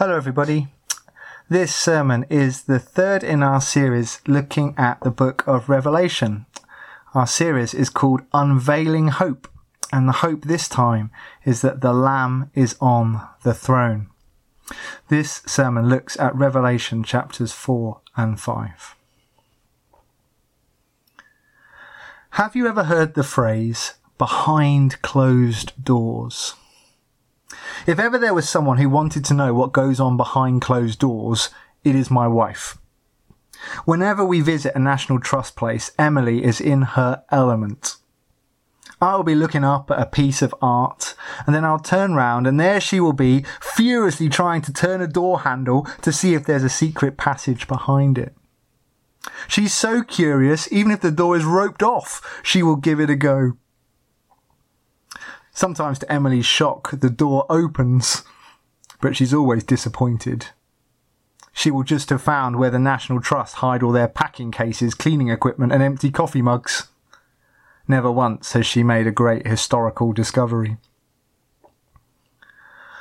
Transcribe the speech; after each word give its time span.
Hello, 0.00 0.16
everybody. 0.16 0.68
This 1.50 1.74
sermon 1.74 2.24
is 2.30 2.62
the 2.62 2.78
third 2.78 3.22
in 3.22 3.42
our 3.42 3.60
series 3.60 4.22
looking 4.26 4.74
at 4.78 4.98
the 5.02 5.10
book 5.10 5.46
of 5.46 5.68
Revelation. 5.68 6.46
Our 7.12 7.26
series 7.26 7.74
is 7.74 7.90
called 7.90 8.22
Unveiling 8.32 9.08
Hope, 9.08 9.46
and 9.92 10.08
the 10.08 10.24
hope 10.24 10.44
this 10.44 10.70
time 10.70 11.10
is 11.44 11.60
that 11.60 11.82
the 11.82 11.92
Lamb 11.92 12.50
is 12.54 12.76
on 12.80 13.28
the 13.42 13.52
throne. 13.52 14.08
This 15.08 15.42
sermon 15.44 15.90
looks 15.90 16.18
at 16.18 16.34
Revelation 16.34 17.04
chapters 17.04 17.52
4 17.52 18.00
and 18.16 18.40
5. 18.40 18.96
Have 22.30 22.56
you 22.56 22.66
ever 22.66 22.84
heard 22.84 23.12
the 23.12 23.22
phrase 23.22 23.96
behind 24.16 25.02
closed 25.02 25.74
doors? 25.84 26.54
If 27.86 27.98
ever 27.98 28.18
there 28.18 28.34
was 28.34 28.48
someone 28.48 28.78
who 28.78 28.88
wanted 28.88 29.24
to 29.26 29.34
know 29.34 29.54
what 29.54 29.72
goes 29.72 30.00
on 30.00 30.16
behind 30.16 30.62
closed 30.62 30.98
doors, 30.98 31.50
it 31.84 31.94
is 31.94 32.10
my 32.10 32.28
wife. 32.28 32.78
Whenever 33.84 34.24
we 34.24 34.40
visit 34.40 34.74
a 34.74 34.78
National 34.78 35.20
Trust 35.20 35.56
place, 35.56 35.90
Emily 35.98 36.44
is 36.44 36.60
in 36.60 36.82
her 36.82 37.24
element. 37.30 37.96
I'll 39.02 39.22
be 39.22 39.34
looking 39.34 39.64
up 39.64 39.90
at 39.90 40.00
a 40.00 40.06
piece 40.06 40.42
of 40.42 40.54
art, 40.60 41.14
and 41.46 41.54
then 41.54 41.64
I'll 41.64 41.78
turn 41.78 42.14
round, 42.14 42.46
and 42.46 42.60
there 42.60 42.80
she 42.80 43.00
will 43.00 43.14
be, 43.14 43.44
furiously 43.60 44.28
trying 44.28 44.60
to 44.62 44.72
turn 44.72 45.00
a 45.00 45.06
door 45.06 45.40
handle 45.40 45.86
to 46.02 46.12
see 46.12 46.34
if 46.34 46.44
there's 46.44 46.64
a 46.64 46.68
secret 46.68 47.16
passage 47.16 47.66
behind 47.66 48.18
it. 48.18 48.34
She's 49.48 49.72
so 49.72 50.02
curious, 50.02 50.70
even 50.70 50.92
if 50.92 51.00
the 51.00 51.10
door 51.10 51.36
is 51.36 51.44
roped 51.44 51.82
off, 51.82 52.40
she 52.42 52.62
will 52.62 52.76
give 52.76 53.00
it 53.00 53.10
a 53.10 53.16
go. 53.16 53.52
Sometimes, 55.52 55.98
to 55.98 56.12
Emily's 56.12 56.46
shock, 56.46 56.90
the 56.92 57.10
door 57.10 57.46
opens, 57.50 58.22
but 59.00 59.16
she's 59.16 59.34
always 59.34 59.64
disappointed. 59.64 60.46
She 61.52 61.70
will 61.70 61.82
just 61.82 62.10
have 62.10 62.22
found 62.22 62.56
where 62.56 62.70
the 62.70 62.78
National 62.78 63.20
Trust 63.20 63.56
hide 63.56 63.82
all 63.82 63.92
their 63.92 64.08
packing 64.08 64.50
cases, 64.50 64.94
cleaning 64.94 65.28
equipment, 65.28 65.72
and 65.72 65.82
empty 65.82 66.10
coffee 66.10 66.42
mugs. 66.42 66.88
Never 67.88 68.10
once 68.10 68.52
has 68.52 68.66
she 68.66 68.82
made 68.82 69.06
a 69.06 69.12
great 69.12 69.46
historical 69.46 70.12
discovery. 70.12 70.76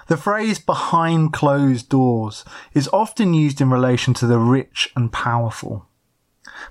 The 0.07 0.17
phrase 0.17 0.57
behind 0.57 1.33
closed 1.33 1.87
doors 1.87 2.43
is 2.73 2.89
often 2.91 3.35
used 3.35 3.61
in 3.61 3.69
relation 3.69 4.15
to 4.15 4.25
the 4.25 4.39
rich 4.39 4.91
and 4.95 5.13
powerful. 5.13 5.85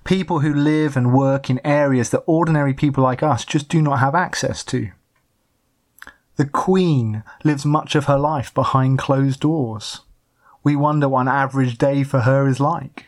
People 0.02 0.40
who 0.40 0.52
live 0.52 0.96
and 0.96 1.14
work 1.14 1.48
in 1.48 1.64
areas 1.64 2.10
that 2.10 2.24
ordinary 2.26 2.74
people 2.74 3.04
like 3.04 3.22
us 3.22 3.44
just 3.44 3.68
do 3.68 3.80
not 3.80 4.00
have 4.00 4.16
access 4.16 4.64
to. 4.64 4.90
The 6.38 6.46
Queen 6.46 7.24
lives 7.42 7.66
much 7.66 7.96
of 7.96 8.04
her 8.04 8.16
life 8.16 8.54
behind 8.54 9.00
closed 9.00 9.40
doors. 9.40 10.02
We 10.62 10.76
wonder 10.76 11.08
what 11.08 11.22
an 11.22 11.28
average 11.28 11.78
day 11.78 12.04
for 12.04 12.20
her 12.20 12.46
is 12.46 12.60
like. 12.60 13.06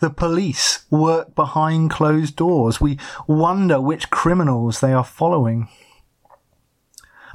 The 0.00 0.08
police 0.08 0.86
work 0.90 1.34
behind 1.34 1.90
closed 1.90 2.36
doors. 2.36 2.80
We 2.80 2.98
wonder 3.26 3.78
which 3.82 4.08
criminals 4.08 4.80
they 4.80 4.94
are 4.94 5.04
following. 5.04 5.68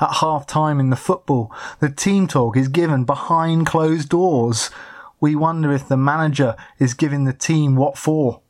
At 0.02 0.16
half 0.16 0.48
time 0.48 0.80
in 0.80 0.90
the 0.90 0.96
football, 0.96 1.54
the 1.80 1.92
team 1.92 2.28
talk 2.28 2.58
is 2.58 2.68
given 2.68 3.04
behind 3.06 3.68
closed 3.68 4.10
doors. 4.10 4.72
We 5.20 5.36
wonder 5.36 5.72
if 5.72 5.88
the 5.88 5.96
manager 5.96 6.56
is 6.80 6.96
giving 6.96 7.26
the 7.26 7.34
team 7.34 7.76
what 7.76 8.00
for. 8.00 8.42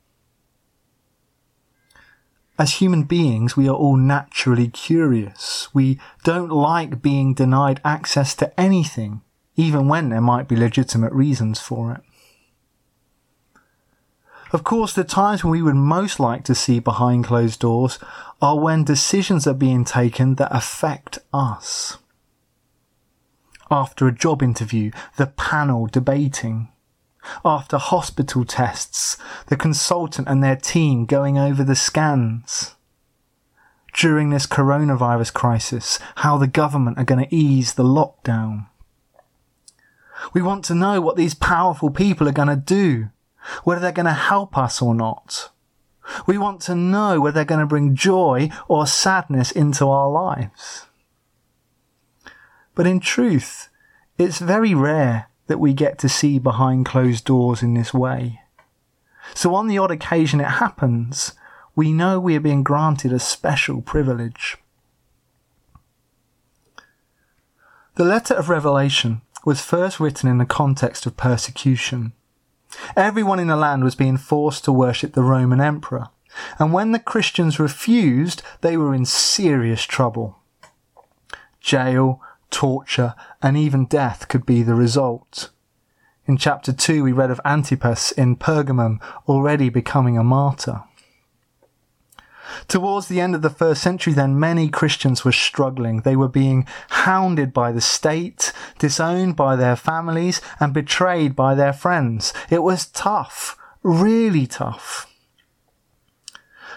As 2.58 2.75
human 2.75 3.03
beings, 3.03 3.58
we 3.58 3.67
are 3.67 3.75
all 3.75 3.98
naturally 3.98 4.70
curious. 4.70 5.67
We 5.73 6.00
don't 6.23 6.50
like 6.50 7.02
being 7.02 7.34
denied 7.34 7.81
access 7.84 8.34
to 8.36 8.58
anything, 8.59 9.22
even 9.56 9.88
when 9.89 10.09
there 10.09 10.22
might 10.22 10.47
be 10.47 10.56
legitimate 10.56 11.12
reasons 11.12 11.59
for 11.59 11.92
it. 11.94 12.02
Of 14.53 14.64
course, 14.64 14.94
the 14.94 15.03
times 15.03 15.44
when 15.44 15.52
we 15.52 15.62
would 15.62 15.75
most 15.75 16.17
like 16.17 16.46
to 16.46 16.56
see 16.56 16.80
behind 16.80 17.25
closed 17.25 17.59
doors 17.59 18.00
are 18.41 18.57
when 18.57 18.85
decisions 18.85 19.46
are 19.47 19.53
being 19.53 19.84
taken 19.84 20.35
that 20.35 20.56
affect 20.56 21.19
us. 21.34 21.97
After 23.69 24.07
a 24.07 24.13
job 24.13 24.41
interview, 24.41 24.91
the 25.18 25.28
panel 25.28 25.88
debating 25.88 26.69
after 27.44 27.78
hospital 27.78 28.46
tests, 28.46 29.18
the 29.47 29.56
consultant 29.56 30.28
and 30.28 30.44
their 30.44 30.56
team 30.56 31.06
going 31.06 31.38
over 31.38 31.63
the 31.63 31.75
scans. 31.75 32.75
During 33.94 34.30
this 34.30 34.46
coronavirus 34.46 35.34
crisis, 35.34 36.00
how 36.16 36.38
the 36.38 36.47
government 36.47 36.97
are 36.97 37.06
going 37.06 37.25
to 37.25 37.36
ease 37.36 37.74
the 37.74 37.84
lockdown. 37.84 38.68
We 40.34 40.41
want 40.41 40.66
to 40.66 40.75
know 40.75 41.00
what 41.02 41.16
these 41.16 41.34
powerful 41.34 41.90
people 41.90 42.28
are 42.28 42.34
going 42.34 42.50
to 42.50 42.56
do, 42.56 43.09
whether 43.63 43.81
they're 43.81 43.92
going 43.92 44.06
to 44.06 44.12
help 44.12 44.57
us 44.57 44.81
or 44.81 44.94
not. 44.94 45.50
We 46.28 46.38
want 46.38 46.62
to 46.62 46.75
know 46.75 47.19
whether 47.19 47.36
they're 47.36 47.46
going 47.46 47.62
to 47.62 47.66
bring 47.66 47.96
joy 47.96 48.50
or 48.68 48.86
sadness 48.86 49.52
into 49.52 49.88
our 49.90 50.09
lives. 50.09 50.88
But 52.75 52.88
in 52.88 53.00
truth, 53.00 53.69
it's 54.18 54.40
very 54.40 54.75
rare 54.75 55.30
that 55.47 55.59
we 55.59 55.73
get 55.73 55.97
to 56.00 56.09
see 56.09 56.39
behind 56.39 56.85
closed 56.85 57.25
doors 57.25 57.61
in 57.61 57.73
this 57.73 57.94
way. 57.94 58.41
So 59.33 59.56
on 59.56 59.67
the 59.67 59.78
odd 59.78 59.91
occasion 59.91 60.39
it 60.39 60.45
happens, 60.45 61.33
we 61.75 61.91
know 61.91 62.19
we 62.19 62.35
are 62.35 62.41
being 62.41 62.63
granted 62.63 63.11
a 63.11 63.19
special 63.19 63.81
privilege. 63.81 64.57
The 67.95 68.06
letter 68.06 68.33
of 68.33 68.50
Revelation 68.50 69.22
was 69.45 69.61
first 69.61 70.00
written 70.00 70.29
in 70.29 70.38
the 70.38 70.45
context 70.45 71.06
of 71.06 71.17
persecution. 71.17 72.13
Everyone 72.95 73.39
in 73.39 73.47
the 73.47 73.56
land 73.56 73.83
was 73.83 73.95
being 73.95 74.17
forced 74.17 74.66
to 74.66 74.72
worship 74.72 75.13
the 75.13 75.23
Roman 75.23 75.62
emperor, 75.62 76.09
and 76.59 76.73
when 76.73 76.91
the 76.91 77.00
Christians 77.00 77.59
refused, 77.59 78.41
they 78.62 78.75
were 78.75 78.94
in 78.94 79.06
serious 79.06 79.83
trouble. 79.83 80.39
Jail, 81.62 82.22
torture, 82.51 83.16
and 83.41 83.57
even 83.57 83.85
death 83.85 84.28
could 84.28 84.45
be 84.45 84.63
the 84.63 84.75
result. 84.75 85.50
In 86.28 86.38
chapter 86.38 86.73
2, 86.73 87.03
we 87.03 87.11
read 87.11 87.29
of 87.29 87.39
Antipas 87.45 88.11
in 88.11 88.35
Pergamum 88.35 89.00
already 89.28 89.69
becoming 89.69 90.17
a 90.17 90.23
martyr. 90.23 90.83
Towards 92.67 93.07
the 93.07 93.22
end 93.22 93.35
of 93.35 93.41
the 93.41 93.50
first 93.50 93.81
century, 93.81 94.13
then, 94.13 94.39
many 94.39 94.69
Christians 94.69 95.23
were 95.23 95.31
struggling. 95.31 96.01
They 96.01 96.16
were 96.16 96.28
being 96.28 96.66
hounded 96.89 97.53
by 97.53 97.72
the 97.72 97.81
state, 97.81 98.53
disowned 98.79 99.35
by 99.35 99.56
their 99.56 99.75
families, 99.75 100.41
and 100.59 100.73
betrayed 100.73 101.35
by 101.35 101.53
their 101.56 101.73
friends. 101.73 102.33
It 102.50 102.63
was 102.63 102.88
tough, 102.88 103.57
really 103.83 104.47
tough. 104.47 105.12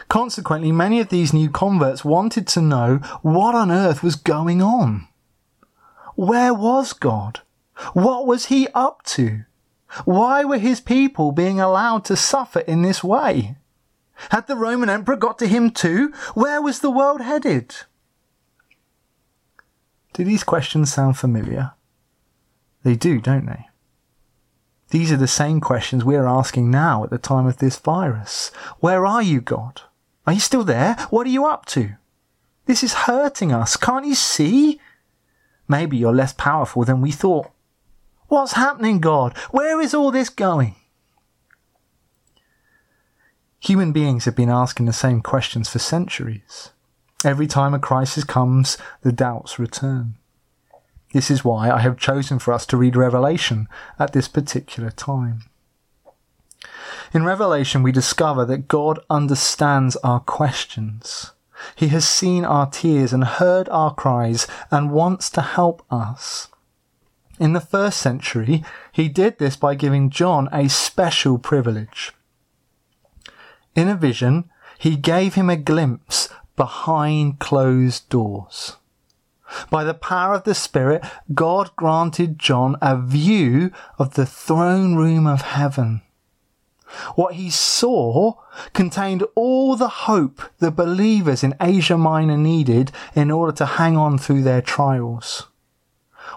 Consequently, 0.08 0.72
many 0.72 1.00
of 1.00 1.10
these 1.10 1.32
new 1.34 1.50
converts 1.50 2.04
wanted 2.04 2.46
to 2.48 2.62
know 2.62 2.96
what 3.22 3.54
on 3.54 3.70
earth 3.70 4.02
was 4.02 4.16
going 4.16 4.62
on. 4.62 5.07
Where 6.18 6.52
was 6.52 6.94
God? 6.94 7.42
What 7.92 8.26
was 8.26 8.46
he 8.46 8.66
up 8.74 9.04
to? 9.04 9.44
Why 10.04 10.42
were 10.42 10.58
his 10.58 10.80
people 10.80 11.30
being 11.30 11.60
allowed 11.60 12.04
to 12.06 12.16
suffer 12.16 12.58
in 12.58 12.82
this 12.82 13.04
way? 13.04 13.54
Had 14.30 14.48
the 14.48 14.56
Roman 14.56 14.90
emperor 14.90 15.14
got 15.14 15.38
to 15.38 15.46
him 15.46 15.70
too? 15.70 16.12
Where 16.34 16.60
was 16.60 16.80
the 16.80 16.90
world 16.90 17.20
headed? 17.20 17.72
Do 20.12 20.24
these 20.24 20.42
questions 20.42 20.92
sound 20.92 21.16
familiar? 21.16 21.74
They 22.82 22.96
do, 22.96 23.20
don't 23.20 23.46
they? 23.46 23.68
These 24.90 25.12
are 25.12 25.16
the 25.16 25.28
same 25.28 25.60
questions 25.60 26.04
we're 26.04 26.26
asking 26.26 26.68
now 26.68 27.04
at 27.04 27.10
the 27.10 27.18
time 27.18 27.46
of 27.46 27.58
this 27.58 27.78
virus. 27.78 28.50
Where 28.80 29.06
are 29.06 29.22
you, 29.22 29.40
God? 29.40 29.82
Are 30.26 30.32
you 30.32 30.40
still 30.40 30.64
there? 30.64 30.96
What 31.10 31.28
are 31.28 31.30
you 31.30 31.46
up 31.46 31.64
to? 31.66 31.90
This 32.66 32.82
is 32.82 33.06
hurting 33.06 33.52
us. 33.52 33.76
Can't 33.76 34.04
you 34.04 34.16
see? 34.16 34.80
Maybe 35.68 35.96
you're 35.96 36.14
less 36.14 36.32
powerful 36.32 36.84
than 36.84 37.00
we 37.00 37.12
thought. 37.12 37.50
What's 38.28 38.54
happening, 38.54 39.00
God? 39.00 39.36
Where 39.50 39.80
is 39.80 39.94
all 39.94 40.10
this 40.10 40.30
going? 40.30 40.74
Human 43.60 43.92
beings 43.92 44.24
have 44.24 44.36
been 44.36 44.50
asking 44.50 44.86
the 44.86 44.92
same 44.92 45.20
questions 45.20 45.68
for 45.68 45.78
centuries. 45.78 46.70
Every 47.24 47.46
time 47.46 47.74
a 47.74 47.78
crisis 47.78 48.24
comes, 48.24 48.78
the 49.02 49.12
doubts 49.12 49.58
return. 49.58 50.14
This 51.12 51.30
is 51.30 51.44
why 51.44 51.70
I 51.70 51.80
have 51.80 51.96
chosen 51.96 52.38
for 52.38 52.52
us 52.52 52.66
to 52.66 52.76
read 52.76 52.94
Revelation 52.94 53.66
at 53.98 54.12
this 54.12 54.28
particular 54.28 54.90
time. 54.90 55.44
In 57.12 57.24
Revelation, 57.24 57.82
we 57.82 57.92
discover 57.92 58.44
that 58.44 58.68
God 58.68 59.00
understands 59.08 59.96
our 59.96 60.20
questions. 60.20 61.32
He 61.74 61.88
has 61.88 62.08
seen 62.08 62.44
our 62.44 62.68
tears 62.68 63.12
and 63.12 63.24
heard 63.24 63.68
our 63.68 63.94
cries 63.94 64.46
and 64.70 64.90
wants 64.90 65.30
to 65.30 65.42
help 65.42 65.82
us. 65.90 66.48
In 67.38 67.52
the 67.52 67.60
first 67.60 67.98
century, 67.98 68.64
he 68.92 69.08
did 69.08 69.38
this 69.38 69.56
by 69.56 69.74
giving 69.74 70.10
John 70.10 70.48
a 70.52 70.68
special 70.68 71.38
privilege. 71.38 72.12
In 73.74 73.88
a 73.88 73.94
vision, 73.94 74.50
he 74.78 74.96
gave 74.96 75.34
him 75.34 75.48
a 75.48 75.56
glimpse 75.56 76.28
behind 76.56 77.38
closed 77.38 78.08
doors. 78.08 78.76
By 79.70 79.84
the 79.84 79.94
power 79.94 80.34
of 80.34 80.44
the 80.44 80.54
Spirit, 80.54 81.04
God 81.32 81.70
granted 81.76 82.38
John 82.38 82.76
a 82.82 83.00
view 83.00 83.70
of 83.98 84.14
the 84.14 84.26
throne 84.26 84.96
room 84.96 85.26
of 85.26 85.42
heaven. 85.42 86.02
What 87.14 87.34
he 87.34 87.50
saw 87.50 88.34
contained 88.72 89.24
all 89.34 89.76
the 89.76 89.88
hope 89.88 90.42
the 90.58 90.70
believers 90.70 91.44
in 91.44 91.54
Asia 91.60 91.98
Minor 91.98 92.36
needed 92.36 92.92
in 93.14 93.30
order 93.30 93.52
to 93.52 93.66
hang 93.66 93.96
on 93.96 94.18
through 94.18 94.42
their 94.42 94.62
trials. 94.62 95.48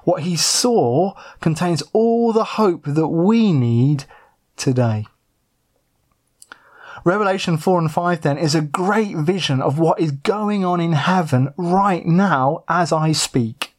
What 0.04 0.24
he 0.24 0.36
saw 0.36 1.14
contains 1.40 1.84
all 1.94 2.34
the 2.34 2.44
hope 2.44 2.86
that 2.86 3.08
we 3.08 3.52
need 3.52 4.06
today. 4.56 5.06
Revelation 7.04 7.58
4 7.58 7.80
and 7.80 7.92
5 7.92 8.22
then 8.22 8.38
is 8.38 8.54
a 8.54 8.62
great 8.62 9.16
vision 9.16 9.62
of 9.62 9.80
what 9.80 10.00
is 10.00 10.12
going 10.12 10.64
on 10.64 10.80
in 10.80 10.94
heaven 10.94 11.52
right 11.58 12.06
now 12.06 12.64
as 12.68 12.92
I 12.92 13.12
speak. 13.12 13.74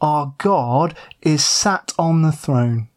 Our 0.00 0.34
God 0.38 0.96
is 1.20 1.44
sat 1.44 1.92
on 1.98 2.22
the 2.22 2.32
throne. 2.32 2.88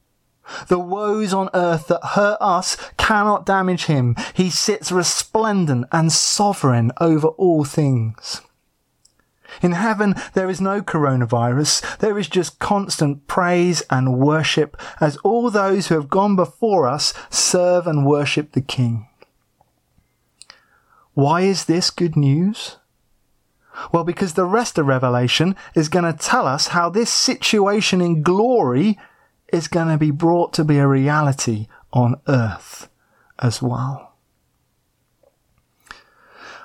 The 0.67 0.79
woes 0.79 1.33
on 1.33 1.49
earth 1.53 1.87
that 1.87 2.03
hurt 2.03 2.37
us 2.39 2.77
cannot 2.97 3.45
damage 3.45 3.85
him. 3.85 4.15
He 4.33 4.49
sits 4.49 4.91
resplendent 4.91 5.87
and 5.91 6.11
sovereign 6.11 6.91
over 6.99 7.27
all 7.29 7.63
things. 7.63 8.41
In 9.61 9.73
heaven, 9.73 10.15
there 10.33 10.49
is 10.49 10.59
no 10.59 10.81
coronavirus. 10.81 11.97
There 11.99 12.19
is 12.19 12.27
just 12.27 12.59
constant 12.59 13.27
praise 13.27 13.83
and 13.89 14.19
worship 14.19 14.75
as 14.99 15.17
all 15.17 15.49
those 15.49 15.87
who 15.87 15.95
have 15.95 16.09
gone 16.09 16.35
before 16.35 16.87
us 16.87 17.13
serve 17.29 17.87
and 17.87 18.05
worship 18.05 18.51
the 18.51 18.61
King. 18.61 19.07
Why 21.13 21.41
is 21.41 21.65
this 21.65 21.89
good 21.89 22.15
news? 22.15 22.77
Well, 23.91 24.03
because 24.03 24.33
the 24.33 24.45
rest 24.45 24.77
of 24.77 24.87
Revelation 24.87 25.55
is 25.73 25.89
going 25.89 26.05
to 26.05 26.17
tell 26.17 26.47
us 26.47 26.67
how 26.67 26.89
this 26.89 27.09
situation 27.09 28.01
in 28.01 28.21
glory 28.21 28.97
is 29.55 29.67
going 29.69 29.87
to 29.87 29.97
be 29.97 30.11
brought 30.11 30.53
to 30.53 30.63
be 30.63 30.77
a 30.77 30.87
reality 30.87 31.67
on 31.93 32.19
earth 32.27 32.89
as 33.39 33.61
well. 33.61 34.13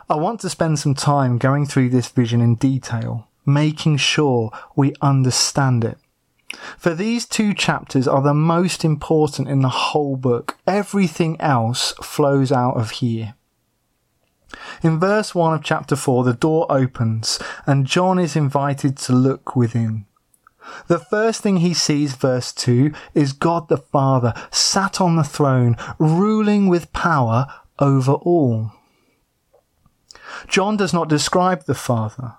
I 0.09 0.17
want 0.17 0.41
to 0.41 0.51
spend 0.51 0.81
some 0.81 0.97
time 0.97 1.39
going 1.39 1.67
through 1.67 1.91
this 1.91 2.09
vision 2.09 2.41
in 2.41 2.57
detail, 2.57 3.29
making 3.47 3.99
sure 3.99 4.51
we 4.75 4.93
understand 5.01 5.85
it. 5.85 5.99
For 6.77 6.95
these 6.95 7.27
two 7.27 7.55
chapters 7.55 8.09
are 8.09 8.23
the 8.23 8.35
most 8.35 8.85
important 8.85 9.49
in 9.49 9.61
the 9.61 9.69
whole 9.69 10.17
book. 10.17 10.59
Everything 10.67 11.41
else 11.41 11.93
flows 12.03 12.51
out 12.51 12.77
of 12.77 12.91
here. 12.91 13.35
In 14.83 14.99
verse 14.99 15.33
1 15.33 15.55
of 15.55 15.63
chapter 15.63 15.95
4, 15.95 16.25
the 16.25 16.35
door 16.35 16.67
opens 16.69 17.39
and 17.67 17.87
John 17.87 18.19
is 18.19 18.35
invited 18.35 18.97
to 18.99 19.13
look 19.13 19.55
within. 19.55 20.07
The 20.89 20.99
first 20.99 21.41
thing 21.41 21.59
he 21.59 21.75
sees, 21.75 22.15
verse 22.15 22.53
2, 22.53 22.93
is 23.15 23.33
God 23.33 23.69
the 23.69 23.79
Father 23.79 24.35
sat 24.51 25.01
on 25.01 25.17
the 25.17 25.25
throne, 25.25 25.77
ruling 25.99 26.69
with 26.69 26.93
power 26.93 27.47
over 27.79 28.13
all. 28.13 28.73
John 30.49 30.77
does 30.77 30.93
not 30.93 31.09
describe 31.09 31.65
the 31.65 31.75
Father. 31.75 32.35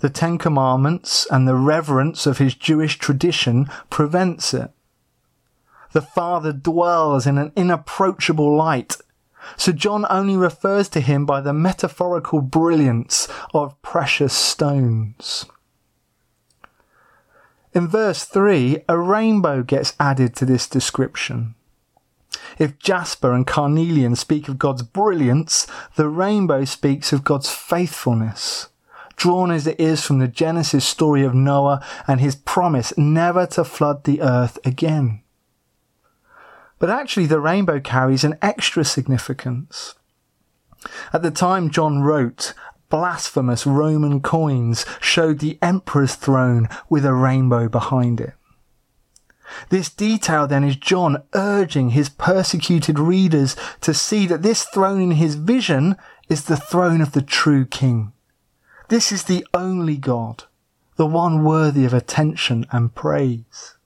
The 0.00 0.10
Ten 0.10 0.38
Commandments 0.38 1.26
and 1.30 1.46
the 1.46 1.54
reverence 1.54 2.26
of 2.26 2.38
his 2.38 2.54
Jewish 2.54 2.98
tradition 2.98 3.68
prevents 3.90 4.54
it. 4.54 4.70
The 5.92 6.00
Father 6.00 6.52
dwells 6.52 7.26
in 7.26 7.36
an 7.36 7.52
inapproachable 7.56 8.56
light, 8.56 8.96
so 9.56 9.72
John 9.72 10.06
only 10.08 10.36
refers 10.36 10.88
to 10.90 11.00
him 11.00 11.26
by 11.26 11.40
the 11.40 11.52
metaphorical 11.52 12.40
brilliance 12.40 13.28
of 13.52 13.80
precious 13.82 14.32
stones. 14.32 15.46
In 17.72 17.86
verse 17.86 18.24
3, 18.24 18.84
a 18.88 18.98
rainbow 18.98 19.62
gets 19.62 19.94
added 20.00 20.34
to 20.36 20.44
this 20.44 20.68
description. 20.68 21.54
If 22.58 22.78
Jasper 22.78 23.32
and 23.32 23.46
Carnelian 23.46 24.16
speak 24.16 24.48
of 24.48 24.58
God's 24.58 24.82
brilliance, 24.82 25.66
the 25.96 26.08
rainbow 26.08 26.64
speaks 26.64 27.12
of 27.12 27.24
God's 27.24 27.50
faithfulness, 27.50 28.68
drawn 29.16 29.50
as 29.50 29.66
it 29.66 29.78
is 29.78 30.04
from 30.04 30.18
the 30.18 30.28
Genesis 30.28 30.84
story 30.84 31.24
of 31.24 31.34
Noah 31.34 31.84
and 32.08 32.20
his 32.20 32.34
promise 32.34 32.92
never 32.96 33.46
to 33.48 33.64
flood 33.64 34.04
the 34.04 34.20
earth 34.20 34.58
again. 34.64 35.22
But 36.78 36.90
actually, 36.90 37.26
the 37.26 37.40
rainbow 37.40 37.78
carries 37.78 38.24
an 38.24 38.38
extra 38.42 38.84
significance. 38.84 39.94
At 41.12 41.22
the 41.22 41.30
time 41.30 41.70
John 41.70 42.00
wrote, 42.00 42.54
blasphemous 42.90 43.66
Roman 43.66 44.20
coins 44.20 44.84
showed 45.00 45.38
the 45.38 45.58
emperor's 45.62 46.14
throne 46.14 46.68
with 46.88 47.06
a 47.06 47.14
rainbow 47.14 47.68
behind 47.68 48.20
it. 48.20 48.34
This 49.68 49.88
detail 49.88 50.46
then 50.46 50.64
is 50.64 50.76
John 50.76 51.22
urging 51.34 51.90
his 51.90 52.08
persecuted 52.08 52.98
readers 52.98 53.56
to 53.80 53.94
see 53.94 54.26
that 54.26 54.42
this 54.42 54.64
throne 54.64 55.00
in 55.00 55.10
his 55.12 55.34
vision 55.34 55.96
is 56.28 56.44
the 56.44 56.56
throne 56.56 57.00
of 57.00 57.12
the 57.12 57.22
true 57.22 57.64
king. 57.64 58.12
This 58.88 59.12
is 59.12 59.24
the 59.24 59.46
only 59.54 59.96
God, 59.96 60.44
the 60.96 61.06
one 61.06 61.44
worthy 61.44 61.84
of 61.84 61.94
attention 61.94 62.66
and 62.70 62.94
praise. 62.94 63.76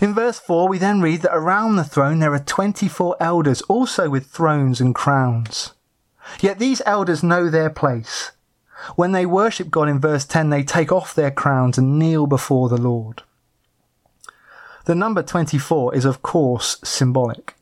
In 0.00 0.14
verse 0.14 0.38
4, 0.38 0.68
we 0.68 0.76
then 0.76 1.00
read 1.00 1.22
that 1.22 1.34
around 1.34 1.76
the 1.76 1.84
throne 1.84 2.18
there 2.18 2.34
are 2.34 2.38
24 2.38 3.16
elders, 3.18 3.62
also 3.62 4.10
with 4.10 4.26
thrones 4.26 4.80
and 4.80 4.94
crowns. 4.94 5.72
Yet 6.40 6.58
these 6.58 6.82
elders 6.86 7.22
know 7.22 7.48
their 7.48 7.70
place. 7.70 8.32
When 8.94 9.12
they 9.12 9.26
worship 9.26 9.70
God 9.70 9.88
in 9.88 10.00
verse 10.00 10.24
10, 10.24 10.50
they 10.50 10.62
take 10.62 10.92
off 10.92 11.14
their 11.14 11.30
crowns 11.30 11.78
and 11.78 11.98
kneel 11.98 12.26
before 12.26 12.68
the 12.68 12.76
Lord. 12.76 13.22
The 14.84 14.94
number 14.94 15.22
24 15.22 15.94
is, 15.94 16.04
of 16.04 16.22
course, 16.22 16.78
symbolic. 16.84 17.54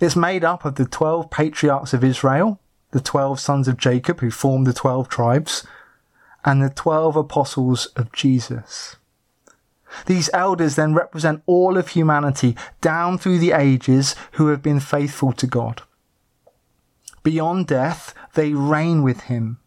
It's 0.00 0.16
made 0.16 0.44
up 0.44 0.64
of 0.64 0.76
the 0.76 0.84
12 0.84 1.30
patriarchs 1.30 1.92
of 1.92 2.04
Israel, 2.04 2.60
the 2.92 3.00
12 3.00 3.40
sons 3.40 3.68
of 3.68 3.76
Jacob 3.76 4.20
who 4.20 4.30
formed 4.30 4.66
the 4.66 4.72
12 4.72 5.08
tribes, 5.08 5.66
and 6.44 6.62
the 6.62 6.70
12 6.70 7.16
apostles 7.16 7.86
of 7.96 8.12
Jesus. 8.12 8.96
These 10.06 10.30
elders 10.32 10.76
then 10.76 10.94
represent 10.94 11.42
all 11.46 11.76
of 11.76 11.88
humanity 11.88 12.56
down 12.80 13.18
through 13.18 13.38
the 13.38 13.52
ages 13.52 14.14
who 14.32 14.46
have 14.48 14.62
been 14.62 14.80
faithful 14.80 15.32
to 15.32 15.46
God. 15.46 15.82
Beyond 17.22 17.66
death, 17.66 18.14
they 18.34 18.54
reign 18.54 19.02
with 19.02 19.22
him, 19.22 19.58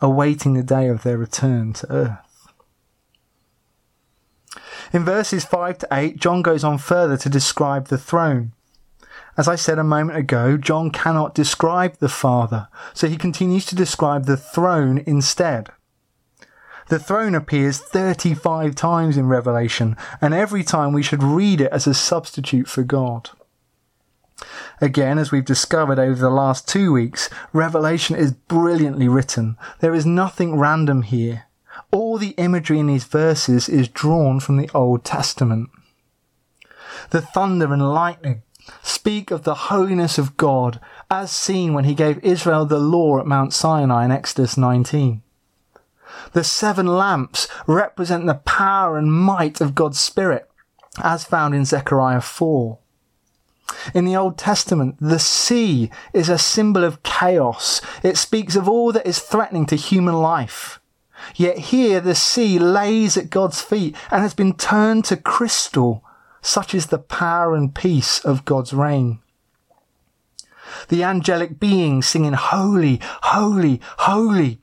awaiting 0.00 0.54
the 0.54 0.62
day 0.62 0.88
of 0.88 1.02
their 1.02 1.18
return 1.18 1.72
to 1.74 1.92
earth. 1.92 2.52
In 4.92 5.04
verses 5.04 5.44
5 5.44 5.78
to 5.78 5.88
8, 5.92 6.16
John 6.16 6.42
goes 6.42 6.64
on 6.64 6.78
further 6.78 7.16
to 7.18 7.28
describe 7.28 7.88
the 7.88 7.98
throne. 7.98 8.52
As 9.36 9.46
I 9.46 9.54
said 9.54 9.78
a 9.78 9.84
moment 9.84 10.18
ago, 10.18 10.56
John 10.56 10.90
cannot 10.90 11.34
describe 11.34 11.98
the 11.98 12.08
Father, 12.08 12.68
so 12.94 13.06
he 13.06 13.16
continues 13.16 13.66
to 13.66 13.76
describe 13.76 14.24
the 14.24 14.36
throne 14.36 14.98
instead. 15.06 15.68
The 16.88 16.98
throne 16.98 17.34
appears 17.34 17.78
35 17.78 18.74
times 18.74 19.16
in 19.16 19.28
Revelation, 19.28 19.96
and 20.20 20.32
every 20.32 20.64
time 20.64 20.92
we 20.92 21.02
should 21.02 21.22
read 21.22 21.60
it 21.60 21.70
as 21.70 21.86
a 21.86 21.94
substitute 21.94 22.66
for 22.66 22.82
God. 22.82 23.30
Again, 24.80 25.18
as 25.18 25.32
we've 25.32 25.44
discovered 25.44 25.98
over 25.98 26.20
the 26.20 26.30
last 26.30 26.68
two 26.68 26.92
weeks, 26.92 27.28
Revelation 27.52 28.14
is 28.16 28.32
brilliantly 28.32 29.08
written. 29.08 29.56
There 29.80 29.94
is 29.94 30.06
nothing 30.06 30.56
random 30.56 31.02
here. 31.02 31.44
All 31.90 32.18
the 32.18 32.34
imagery 32.38 32.78
in 32.78 32.86
these 32.86 33.04
verses 33.04 33.68
is 33.68 33.88
drawn 33.88 34.40
from 34.40 34.56
the 34.56 34.70
Old 34.74 35.04
Testament. 35.04 35.70
The 37.10 37.22
thunder 37.22 37.72
and 37.72 37.92
lightning 37.92 38.42
speak 38.82 39.30
of 39.30 39.44
the 39.44 39.54
holiness 39.54 40.18
of 40.18 40.36
God 40.36 40.80
as 41.10 41.30
seen 41.30 41.72
when 41.72 41.84
he 41.84 41.94
gave 41.94 42.22
Israel 42.24 42.66
the 42.66 42.78
law 42.78 43.18
at 43.18 43.26
Mount 43.26 43.52
Sinai 43.52 44.04
in 44.04 44.10
Exodus 44.10 44.56
19. 44.56 45.22
The 46.32 46.44
seven 46.44 46.86
lamps 46.86 47.48
represent 47.66 48.26
the 48.26 48.34
power 48.34 48.98
and 48.98 49.12
might 49.12 49.60
of 49.60 49.74
God's 49.74 50.00
Spirit 50.00 50.50
as 51.02 51.24
found 51.24 51.54
in 51.54 51.64
Zechariah 51.64 52.20
4. 52.20 52.78
In 53.94 54.04
the 54.04 54.16
Old 54.16 54.38
Testament, 54.38 54.96
the 55.00 55.18
sea 55.18 55.90
is 56.12 56.28
a 56.28 56.38
symbol 56.38 56.84
of 56.84 57.02
chaos. 57.02 57.80
It 58.02 58.16
speaks 58.16 58.56
of 58.56 58.68
all 58.68 58.92
that 58.92 59.06
is 59.06 59.18
threatening 59.18 59.66
to 59.66 59.76
human 59.76 60.14
life. 60.14 60.80
Yet 61.34 61.58
here 61.58 62.00
the 62.00 62.14
sea 62.14 62.58
lays 62.58 63.16
at 63.16 63.30
God's 63.30 63.60
feet 63.60 63.96
and 64.10 64.22
has 64.22 64.34
been 64.34 64.54
turned 64.54 65.04
to 65.06 65.16
crystal. 65.16 66.04
Such 66.40 66.74
is 66.74 66.86
the 66.86 66.98
power 66.98 67.54
and 67.54 67.74
peace 67.74 68.24
of 68.24 68.44
God's 68.44 68.72
reign. 68.72 69.18
The 70.88 71.02
angelic 71.02 71.58
beings 71.58 72.06
singing 72.06 72.34
holy, 72.34 73.00
holy, 73.02 73.80
holy 73.98 74.60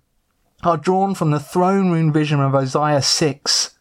are 0.64 0.78
drawn 0.78 1.14
from 1.16 1.32
the 1.32 1.40
throne 1.40 1.92
room 1.92 2.12
vision 2.12 2.40
of 2.40 2.56
Isaiah 2.56 3.02
6. 3.02 3.72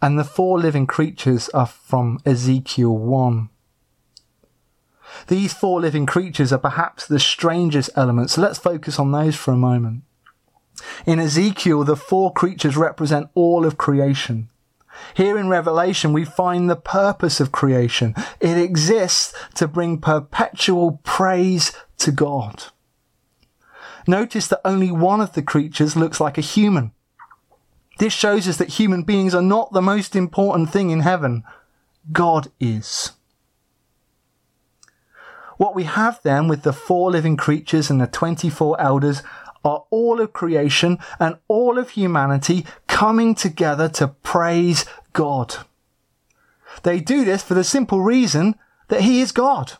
And 0.00 0.18
the 0.18 0.24
four 0.24 0.58
living 0.60 0.86
creatures 0.86 1.48
are 1.50 1.66
from 1.66 2.20
Ezekiel 2.24 2.96
1. 2.96 3.48
These 5.28 5.52
four 5.52 5.80
living 5.80 6.06
creatures 6.06 6.52
are 6.52 6.58
perhaps 6.58 7.06
the 7.06 7.18
strangest 7.18 7.90
elements, 7.96 8.34
so 8.34 8.42
let's 8.42 8.58
focus 8.58 8.98
on 8.98 9.12
those 9.12 9.36
for 9.36 9.52
a 9.52 9.56
moment. 9.56 10.02
In 11.06 11.18
Ezekiel, 11.18 11.84
the 11.84 11.96
four 11.96 12.32
creatures 12.32 12.76
represent 12.76 13.30
all 13.34 13.64
of 13.64 13.78
creation. 13.78 14.48
Here 15.14 15.38
in 15.38 15.48
Revelation, 15.48 16.12
we 16.12 16.24
find 16.24 16.68
the 16.68 16.76
purpose 16.76 17.40
of 17.40 17.52
creation. 17.52 18.14
It 18.40 18.58
exists 18.58 19.34
to 19.54 19.68
bring 19.68 20.00
perpetual 20.00 21.00
praise 21.02 21.72
to 21.98 22.12
God. 22.12 22.64
Notice 24.06 24.46
that 24.48 24.60
only 24.64 24.90
one 24.90 25.20
of 25.20 25.32
the 25.32 25.42
creatures 25.42 25.96
looks 25.96 26.20
like 26.20 26.38
a 26.38 26.42
human. 26.42 26.92
This 27.98 28.12
shows 28.12 28.46
us 28.46 28.56
that 28.58 28.70
human 28.70 29.02
beings 29.02 29.34
are 29.34 29.42
not 29.42 29.72
the 29.72 29.82
most 29.82 30.14
important 30.14 30.70
thing 30.70 30.90
in 30.90 31.00
heaven. 31.00 31.44
God 32.12 32.48
is. 32.60 33.12
What 35.56 35.74
we 35.74 35.84
have 35.84 36.20
then 36.22 36.48
with 36.48 36.62
the 36.62 36.72
four 36.72 37.10
living 37.10 37.36
creatures 37.36 37.90
and 37.90 38.00
the 38.00 38.06
24 38.06 38.80
elders 38.80 39.22
are 39.64 39.84
all 39.90 40.20
of 40.20 40.32
creation 40.32 40.98
and 41.18 41.36
all 41.48 41.78
of 41.78 41.90
humanity 41.90 42.64
coming 42.86 43.34
together 43.34 43.88
to 43.88 44.08
praise 44.08 44.84
God. 45.12 45.56
They 46.82 47.00
do 47.00 47.24
this 47.24 47.42
for 47.42 47.54
the 47.54 47.64
simple 47.64 48.00
reason 48.00 48.54
that 48.88 49.00
He 49.00 49.20
is 49.20 49.32
God. 49.32 49.72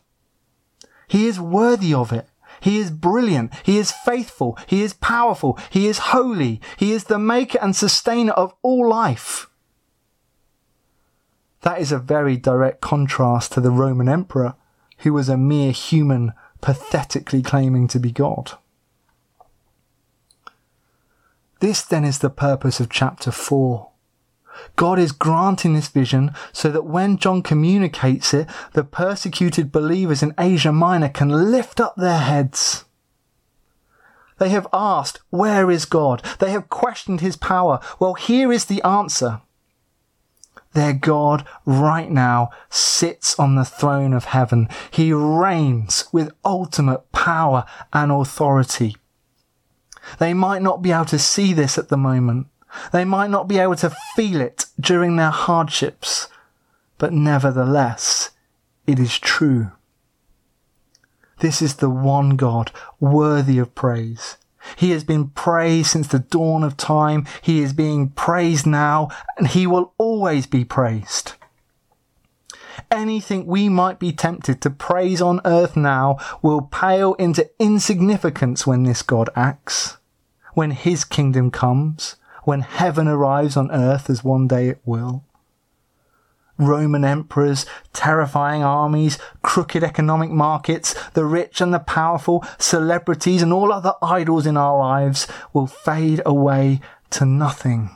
He 1.06 1.26
is 1.26 1.38
worthy 1.38 1.95
of 1.95 2.12
it. 2.12 2.28
He 2.61 2.78
is 2.78 2.90
brilliant. 2.90 3.52
He 3.62 3.78
is 3.78 3.92
faithful. 3.92 4.59
He 4.66 4.83
is 4.83 4.95
powerful. 4.95 5.59
He 5.71 5.87
is 5.87 5.99
holy. 5.99 6.61
He 6.76 6.92
is 6.92 7.04
the 7.04 7.18
maker 7.18 7.59
and 7.61 7.76
sustainer 7.76 8.33
of 8.33 8.54
all 8.62 8.88
life. 8.88 9.49
That 11.61 11.80
is 11.80 11.92
a 11.92 11.99
very 11.99 12.37
direct 12.37 12.80
contrast 12.80 13.52
to 13.52 13.61
the 13.61 13.71
Roman 13.71 14.09
emperor, 14.09 14.54
who 14.98 15.12
was 15.12 15.28
a 15.28 15.36
mere 15.36 15.72
human 15.72 16.32
pathetically 16.60 17.42
claiming 17.42 17.88
to 17.88 17.98
be 17.98 18.10
God. 18.10 18.52
This 21.60 21.82
then 21.82 22.04
is 22.04 22.18
the 22.18 22.30
purpose 22.30 22.80
of 22.80 22.90
chapter 22.90 23.30
4. 23.30 23.88
God 24.74 24.98
is 24.98 25.12
granting 25.12 25.74
this 25.74 25.88
vision 25.88 26.32
so 26.52 26.70
that 26.70 26.84
when 26.84 27.18
John 27.18 27.42
communicates 27.42 28.32
it, 28.34 28.48
the 28.72 28.84
persecuted 28.84 29.72
believers 29.72 30.22
in 30.22 30.34
Asia 30.38 30.72
Minor 30.72 31.08
can 31.08 31.50
lift 31.50 31.80
up 31.80 31.96
their 31.96 32.18
heads. 32.18 32.84
They 34.38 34.50
have 34.50 34.66
asked, 34.72 35.20
Where 35.30 35.70
is 35.70 35.84
God? 35.86 36.22
They 36.38 36.50
have 36.50 36.68
questioned 36.68 37.20
his 37.20 37.36
power. 37.36 37.80
Well, 37.98 38.14
here 38.14 38.52
is 38.52 38.66
the 38.66 38.82
answer. 38.82 39.40
Their 40.76 40.92
God 40.92 41.47
right 41.64 42.11
now 42.11 42.50
sits 42.68 43.38
on 43.38 43.54
the 43.54 43.64
throne 43.64 44.12
of 44.12 44.26
heaven. 44.26 44.68
He 44.90 45.11
reigns 45.11 46.04
with 46.12 46.35
ultimate 46.45 47.11
power 47.12 47.64
and 47.95 48.12
authority. 48.12 48.95
They 50.18 50.35
might 50.35 50.61
not 50.61 50.83
be 50.83 50.92
able 50.92 51.06
to 51.06 51.18
see 51.18 51.54
this 51.54 51.78
at 51.78 51.88
the 51.88 51.97
moment. 51.97 52.49
They 52.92 53.06
might 53.06 53.30
not 53.30 53.49
be 53.49 53.59
able 53.59 53.76
to 53.76 53.97
feel 54.14 54.42
it 54.42 54.66
during 54.78 55.16
their 55.16 55.30
hardships, 55.30 56.28
but 56.99 57.11
nevertheless, 57.11 58.33
it 58.87 58.99
is 58.99 59.18
true. 59.18 59.71
This 61.38 61.62
is 61.62 61.76
the 61.76 61.88
one 61.88 62.37
God 62.37 62.71
worthy 63.00 63.59
of 63.59 63.75
praise. 63.75 64.37
He 64.75 64.90
has 64.90 65.04
been 65.04 65.28
praised 65.28 65.90
since 65.90 66.08
the 66.08 66.18
dawn 66.18 66.64
of 66.64 66.76
time. 66.76 67.26
He 67.42 67.61
is 67.61 67.73
being 67.73 68.08
praised 68.11 68.66
now, 68.66 69.08
and 69.37 69.46
he 69.46 69.66
will 69.66 69.92
always 69.99 70.46
be 70.46 70.64
praised. 70.64 71.35
Anything 72.90 73.46
we 73.46 73.68
might 73.68 73.99
be 73.99 74.12
tempted 74.12 74.61
to 74.61 74.70
praise 74.70 75.20
on 75.20 75.40
earth 75.44 75.76
now 75.76 76.18
will 76.42 76.62
pale 76.62 77.14
into 77.14 77.49
insignificance 77.58 78.66
when 78.66 78.85
this 78.85 79.02
God 79.02 79.28
acts, 79.35 79.96
when 80.54 80.70
his 80.70 81.04
kingdom 81.04 81.50
comes, 81.50 82.16
when 82.44 82.61
heaven 82.61 83.08
arrives 83.08 83.56
on 83.56 83.70
earth 83.73 84.08
as 84.08 84.23
one 84.23 84.46
day 84.46 84.68
it 84.68 84.80
will. 84.85 85.25
Roman 86.58 87.04
emperors, 87.04 87.66
terrifying 87.92 88.62
armies, 88.62 89.18
crooked 89.42 89.82
economic 89.84 90.30
markets, 90.30 90.94
the 91.10 91.25
rich 91.25 91.60
and 91.60 91.72
the 91.72 91.78
powerful, 91.78 92.44
celebrities 92.58 93.42
and 93.42 93.52
all 93.52 93.72
other 93.72 93.94
idols 94.02 94.46
in 94.46 94.56
our 94.56 94.78
lives 94.78 95.26
will 95.52 95.66
fade 95.66 96.22
away 96.25 96.80
to 97.10 97.26
nothing. 97.26 97.90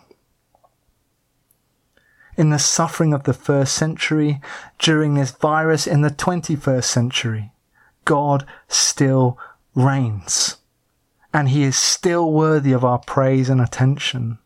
In 2.36 2.50
the 2.50 2.58
suffering 2.58 3.12
of 3.12 3.24
the 3.24 3.34
first 3.34 3.74
century, 3.74 4.40
during 4.78 5.14
this 5.14 5.30
virus 5.30 5.86
in 5.86 6.00
the 6.00 6.10
21st 6.10 6.84
century, 6.84 7.52
God 8.04 8.46
still 8.68 9.38
reigns. 9.74 10.56
And 11.32 11.50
he 11.50 11.62
is 11.62 11.76
still 11.76 12.32
worthy 12.32 12.72
of 12.72 12.84
our 12.84 12.98
praise 12.98 13.48
and 13.48 13.60
attention. 13.60 14.38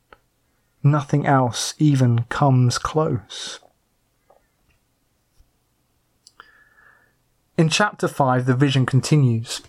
Nothing 0.82 1.24
else 1.24 1.74
even 1.78 2.24
comes 2.24 2.78
close. 2.78 3.60
In 7.56 7.68
chapter 7.68 8.08
5, 8.08 8.46
the 8.46 8.56
vision 8.56 8.84
continues. 8.84 9.62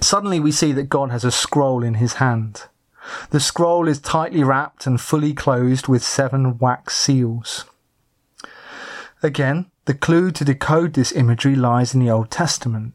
Suddenly, 0.00 0.38
we 0.38 0.52
see 0.52 0.70
that 0.72 0.88
God 0.88 1.10
has 1.10 1.24
a 1.24 1.32
scroll 1.32 1.82
in 1.82 1.94
his 1.94 2.14
hand. 2.14 2.62
The 3.30 3.40
scroll 3.40 3.88
is 3.88 3.98
tightly 3.98 4.44
wrapped 4.44 4.86
and 4.86 5.00
fully 5.00 5.34
closed 5.34 5.88
with 5.88 6.04
seven 6.04 6.56
wax 6.58 6.94
seals. 6.94 7.64
Again, 9.24 9.66
the 9.86 9.94
clue 9.94 10.30
to 10.30 10.44
decode 10.44 10.92
this 10.92 11.10
imagery 11.10 11.56
lies 11.56 11.94
in 11.94 12.00
the 12.00 12.10
Old 12.10 12.30
Testament. 12.30 12.94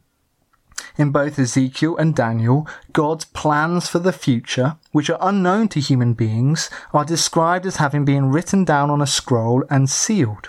In 0.96 1.10
both 1.10 1.38
Ezekiel 1.38 1.98
and 1.98 2.14
Daniel, 2.14 2.66
God's 2.94 3.26
plans 3.26 3.88
for 3.88 3.98
the 3.98 4.12
future, 4.12 4.76
which 4.92 5.10
are 5.10 5.18
unknown 5.20 5.68
to 5.68 5.80
human 5.80 6.14
beings, 6.14 6.70
are 6.94 7.04
described 7.04 7.66
as 7.66 7.76
having 7.76 8.06
been 8.06 8.30
written 8.30 8.64
down 8.64 8.88
on 8.88 9.02
a 9.02 9.06
scroll 9.06 9.64
and 9.68 9.90
sealed. 9.90 10.48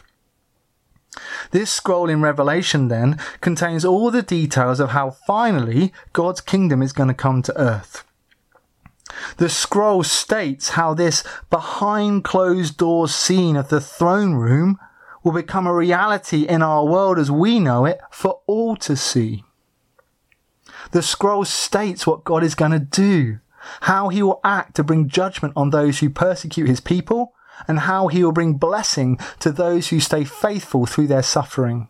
This 1.51 1.72
scroll 1.72 2.10
in 2.10 2.22
Revelation 2.22 2.88
then 2.88 3.20
contains 3.41 3.86
all 3.86 4.10
the 4.12 4.24
details 4.24 4.79
of 4.79 4.91
how 4.91 5.12
finally 5.12 5.93
God's 6.12 6.41
kingdom 6.41 6.82
is 6.82 6.93
going 6.93 7.10
to 7.10 7.13
come 7.13 7.41
to 7.43 7.60
earth. 7.60 8.03
The 9.38 9.50
scroll 9.50 10.03
states 10.03 10.70
how 10.70 10.93
this 10.93 11.24
behind 11.50 12.24
closed 12.24 12.77
doors 12.77 13.13
scene 13.13 13.55
of 13.55 13.70
the 13.70 13.82
throne 13.82 14.34
room 14.34 14.79
will 15.24 15.34
become 15.34 15.67
a 15.67 15.74
reality 15.74 16.43
in 16.43 16.62
our 16.62 16.86
world 16.86 17.17
as 17.17 17.32
we 17.32 17.60
know 17.60 17.86
it 17.86 18.00
for 18.12 18.41
all 18.48 18.75
to 18.77 18.96
see. 18.96 19.43
The 20.91 21.01
scroll 21.01 21.46
states 21.46 22.05
what 22.05 22.24
God 22.24 22.43
is 22.43 22.55
going 22.55 22.72
to 22.72 22.79
do, 22.79 23.39
how 23.82 24.10
he 24.10 24.22
will 24.22 24.41
act 24.43 24.75
to 24.75 24.84
bring 24.84 25.08
judgment 25.08 25.53
on 25.55 25.70
those 25.70 26.00
who 26.00 26.10
persecute 26.10 26.67
his 26.67 26.82
people, 26.82 27.34
and 27.67 27.79
how 27.79 28.07
he 28.07 28.24
will 28.24 28.31
bring 28.31 28.53
blessing 28.53 29.17
to 29.39 29.51
those 29.51 29.89
who 29.89 30.00
stay 30.00 30.24
faithful 30.24 30.86
through 30.86 31.07
their 31.07 31.24
suffering. 31.24 31.88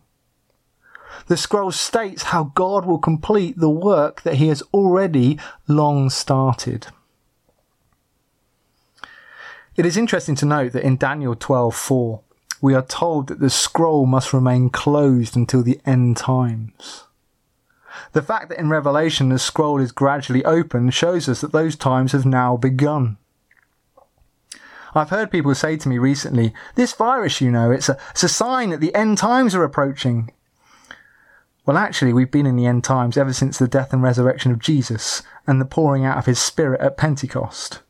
The 1.26 1.36
scroll 1.36 1.72
states 1.72 2.24
how 2.24 2.52
God 2.54 2.84
will 2.84 2.98
complete 2.98 3.58
the 3.58 3.70
work 3.70 4.22
that 4.22 4.34
he 4.34 4.48
has 4.48 4.62
already 4.74 5.38
long 5.66 6.10
started. 6.10 6.88
It 9.76 9.86
is 9.86 9.96
interesting 9.96 10.34
to 10.36 10.46
note 10.46 10.72
that 10.72 10.84
in 10.84 10.96
Daniel 10.96 11.34
12:4 11.34 12.20
we 12.60 12.74
are 12.74 12.82
told 12.82 13.26
that 13.26 13.40
the 13.40 13.50
scroll 13.50 14.06
must 14.06 14.32
remain 14.32 14.70
closed 14.70 15.36
until 15.36 15.62
the 15.62 15.80
end 15.84 16.16
times. 16.16 17.04
The 18.12 18.22
fact 18.22 18.48
that 18.48 18.58
in 18.58 18.68
Revelation 18.68 19.30
the 19.30 19.38
scroll 19.38 19.80
is 19.80 19.92
gradually 19.92 20.44
opened 20.44 20.94
shows 20.94 21.28
us 21.28 21.40
that 21.40 21.52
those 21.52 21.74
times 21.74 22.12
have 22.12 22.26
now 22.26 22.56
begun. 22.56 23.18
I've 24.94 25.10
heard 25.10 25.30
people 25.30 25.54
say 25.54 25.76
to 25.76 25.88
me 25.88 25.98
recently, 25.98 26.54
this 26.76 26.92
virus, 26.92 27.40
you 27.40 27.50
know, 27.50 27.70
it's 27.70 27.88
a, 27.88 27.98
it's 28.10 28.22
a 28.22 28.28
sign 28.28 28.70
that 28.70 28.80
the 28.80 28.94
end 28.94 29.18
times 29.18 29.54
are 29.54 29.64
approaching. 29.64 30.30
Well, 31.66 31.76
actually, 31.76 32.12
we've 32.12 32.30
been 32.30 32.46
in 32.46 32.56
the 32.56 32.66
end 32.66 32.84
times 32.84 33.16
ever 33.16 33.32
since 33.32 33.58
the 33.58 33.66
death 33.66 33.92
and 33.92 34.02
resurrection 34.02 34.52
of 34.52 34.58
Jesus 34.58 35.22
and 35.46 35.60
the 35.60 35.64
pouring 35.64 36.04
out 36.04 36.18
of 36.18 36.26
his 36.26 36.38
Spirit 36.38 36.80
at 36.80 36.96
Pentecost. 36.96 37.80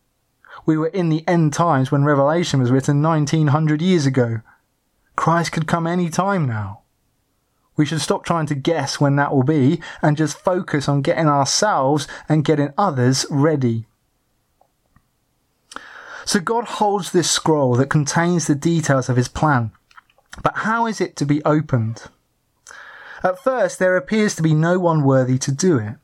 We 0.65 0.77
were 0.77 0.89
in 0.89 1.09
the 1.09 1.27
end 1.29 1.53
times 1.53 1.91
when 1.93 2.05
Revelation 2.05 2.61
was 2.61 2.71
written 2.71 3.03
1900 3.03 3.83
years 3.83 4.07
ago. 4.07 4.41
Christ 5.17 5.53
could 5.53 5.67
come 5.67 5.87
any 5.87 6.09
time 6.09 6.47
now. 6.47 6.81
We 7.77 7.85
should 7.85 8.01
stop 8.01 8.25
trying 8.25 8.47
to 8.47 8.55
guess 8.55 9.01
when 9.01 9.17
that 9.17 9.35
will 9.35 9.43
be 9.43 9.81
and 10.01 10.17
just 10.17 10.39
focus 10.39 10.89
on 10.89 11.03
getting 11.03 11.27
ourselves 11.27 12.07
and 12.29 12.45
getting 12.45 12.73
others 12.79 13.27
ready. 13.29 13.87
So 16.25 16.41
God 16.41 16.65
holds 16.65 17.13
this 17.13 17.31
scroll 17.31 17.75
that 17.77 17.91
contains 17.91 18.47
the 18.47 18.55
details 18.55 19.09
of 19.09 19.17
his 19.17 19.29
plan. 19.29 19.73
But 20.43 20.59
how 20.59 20.87
is 20.87 21.01
it 21.01 21.17
to 21.17 21.27
be 21.27 21.45
opened? 21.45 22.05
At 23.23 23.43
first, 23.43 23.79
there 23.79 23.97
appears 23.97 24.35
to 24.37 24.43
be 24.43 24.55
no 24.55 24.79
one 24.79 25.05
worthy 25.05 25.39
to 25.39 25.53
do 25.53 25.79
it. 25.79 25.95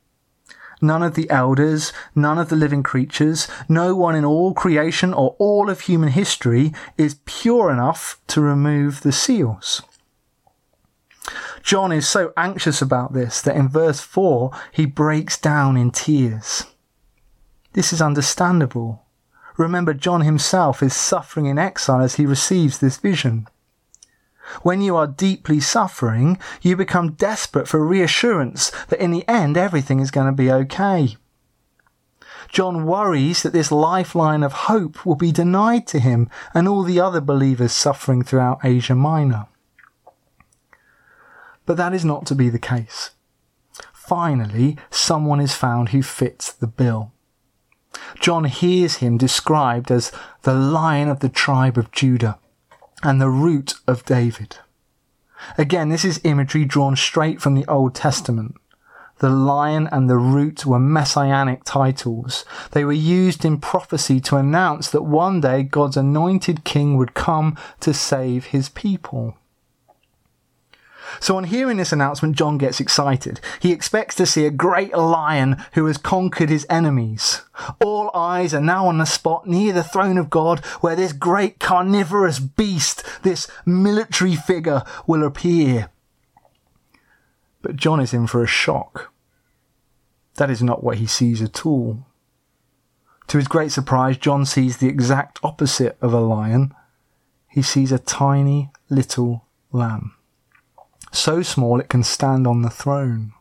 None 0.80 1.02
of 1.02 1.14
the 1.14 1.28
elders, 1.28 1.92
none 2.14 2.38
of 2.38 2.48
the 2.48 2.56
living 2.56 2.82
creatures, 2.82 3.48
no 3.68 3.94
one 3.94 4.14
in 4.14 4.24
all 4.24 4.54
creation 4.54 5.12
or 5.12 5.36
all 5.38 5.68
of 5.68 5.82
human 5.82 6.08
history 6.10 6.72
is 6.96 7.20
pure 7.26 7.70
enough 7.70 8.18
to 8.28 8.40
remove 8.40 9.02
the 9.02 9.12
seals. 9.12 9.82
John 11.62 11.92
is 11.92 12.08
so 12.08 12.32
anxious 12.36 12.80
about 12.80 13.12
this 13.12 13.42
that 13.42 13.56
in 13.56 13.68
verse 13.68 14.00
4 14.00 14.50
he 14.72 14.86
breaks 14.86 15.36
down 15.36 15.76
in 15.76 15.90
tears. 15.90 16.64
This 17.74 17.92
is 17.92 18.00
understandable. 18.00 19.04
Remember, 19.60 19.92
John 19.92 20.22
himself 20.22 20.82
is 20.82 20.96
suffering 20.96 21.44
in 21.44 21.58
exile 21.58 22.00
as 22.00 22.14
he 22.14 22.24
receives 22.24 22.78
this 22.78 22.96
vision. 22.96 23.46
When 24.62 24.80
you 24.80 24.96
are 24.96 25.06
deeply 25.06 25.60
suffering, 25.60 26.38
you 26.62 26.76
become 26.76 27.12
desperate 27.12 27.68
for 27.68 27.86
reassurance 27.86 28.70
that 28.88 29.00
in 29.00 29.10
the 29.10 29.28
end 29.28 29.58
everything 29.58 30.00
is 30.00 30.10
going 30.10 30.28
to 30.28 30.32
be 30.32 30.50
okay. 30.50 31.18
John 32.48 32.86
worries 32.86 33.42
that 33.42 33.52
this 33.52 33.70
lifeline 33.70 34.42
of 34.42 34.52
hope 34.64 35.04
will 35.04 35.14
be 35.14 35.30
denied 35.30 35.86
to 35.88 35.98
him 35.98 36.30
and 36.54 36.66
all 36.66 36.82
the 36.82 36.98
other 36.98 37.20
believers 37.20 37.72
suffering 37.72 38.22
throughout 38.22 38.64
Asia 38.64 38.94
Minor. 38.94 39.44
But 41.66 41.76
that 41.76 41.92
is 41.92 42.02
not 42.04 42.24
to 42.28 42.34
be 42.34 42.48
the 42.48 42.58
case. 42.58 43.10
Finally, 43.92 44.78
someone 44.88 45.38
is 45.38 45.54
found 45.54 45.90
who 45.90 46.02
fits 46.02 46.50
the 46.50 46.66
bill. 46.66 47.12
John 48.18 48.44
hears 48.44 48.96
him 48.96 49.18
described 49.18 49.90
as 49.90 50.12
the 50.42 50.54
lion 50.54 51.08
of 51.08 51.20
the 51.20 51.28
tribe 51.28 51.78
of 51.78 51.90
Judah 51.92 52.38
and 53.02 53.20
the 53.20 53.30
root 53.30 53.74
of 53.86 54.04
David. 54.04 54.58
Again, 55.56 55.88
this 55.88 56.04
is 56.04 56.20
imagery 56.24 56.64
drawn 56.64 56.96
straight 56.96 57.40
from 57.40 57.54
the 57.54 57.66
Old 57.66 57.94
Testament. 57.94 58.56
The 59.18 59.30
lion 59.30 59.88
and 59.92 60.08
the 60.08 60.16
root 60.16 60.64
were 60.64 60.78
messianic 60.78 61.64
titles. 61.64 62.44
They 62.72 62.84
were 62.84 62.92
used 62.92 63.44
in 63.44 63.60
prophecy 63.60 64.18
to 64.20 64.36
announce 64.36 64.90
that 64.90 65.02
one 65.02 65.42
day 65.42 65.62
God's 65.62 65.98
anointed 65.98 66.64
king 66.64 66.96
would 66.96 67.12
come 67.12 67.56
to 67.80 67.92
save 67.92 68.46
his 68.46 68.70
people. 68.70 69.36
So 71.20 71.36
on 71.36 71.44
hearing 71.44 71.76
this 71.76 71.92
announcement, 71.92 72.34
John 72.34 72.56
gets 72.56 72.80
excited. 72.80 73.40
He 73.60 73.72
expects 73.72 74.14
to 74.16 74.26
see 74.26 74.46
a 74.46 74.50
great 74.50 74.96
lion 74.96 75.62
who 75.74 75.84
has 75.84 75.98
conquered 75.98 76.48
his 76.48 76.66
enemies. 76.70 77.42
All 77.84 78.10
eyes 78.14 78.54
are 78.54 78.60
now 78.60 78.86
on 78.86 78.96
the 78.96 79.04
spot 79.04 79.46
near 79.46 79.74
the 79.74 79.84
throne 79.84 80.16
of 80.16 80.30
God 80.30 80.60
where 80.80 80.96
this 80.96 81.12
great 81.12 81.60
carnivorous 81.60 82.38
beast, 82.38 83.04
this 83.22 83.48
military 83.66 84.34
figure 84.34 84.82
will 85.06 85.22
appear. 85.22 85.90
But 87.60 87.76
John 87.76 88.00
is 88.00 88.14
in 88.14 88.26
for 88.26 88.42
a 88.42 88.48
shock. 88.48 89.12
That 90.36 90.50
is 90.50 90.62
not 90.62 90.82
what 90.82 90.96
he 90.96 91.06
sees 91.06 91.42
at 91.42 91.66
all. 91.66 92.06
To 93.28 93.36
his 93.36 93.46
great 93.46 93.72
surprise, 93.72 94.16
John 94.16 94.46
sees 94.46 94.78
the 94.78 94.88
exact 94.88 95.38
opposite 95.42 95.98
of 96.00 96.14
a 96.14 96.20
lion. 96.20 96.74
He 97.46 97.60
sees 97.60 97.92
a 97.92 97.98
tiny 97.98 98.70
little 98.88 99.44
lamb 99.70 100.14
so 101.10 101.42
small 101.42 101.80
it 101.80 101.88
can 101.88 102.02
stand 102.02 102.46
on 102.46 102.62
the 102.62 102.70
throne. 102.70 103.32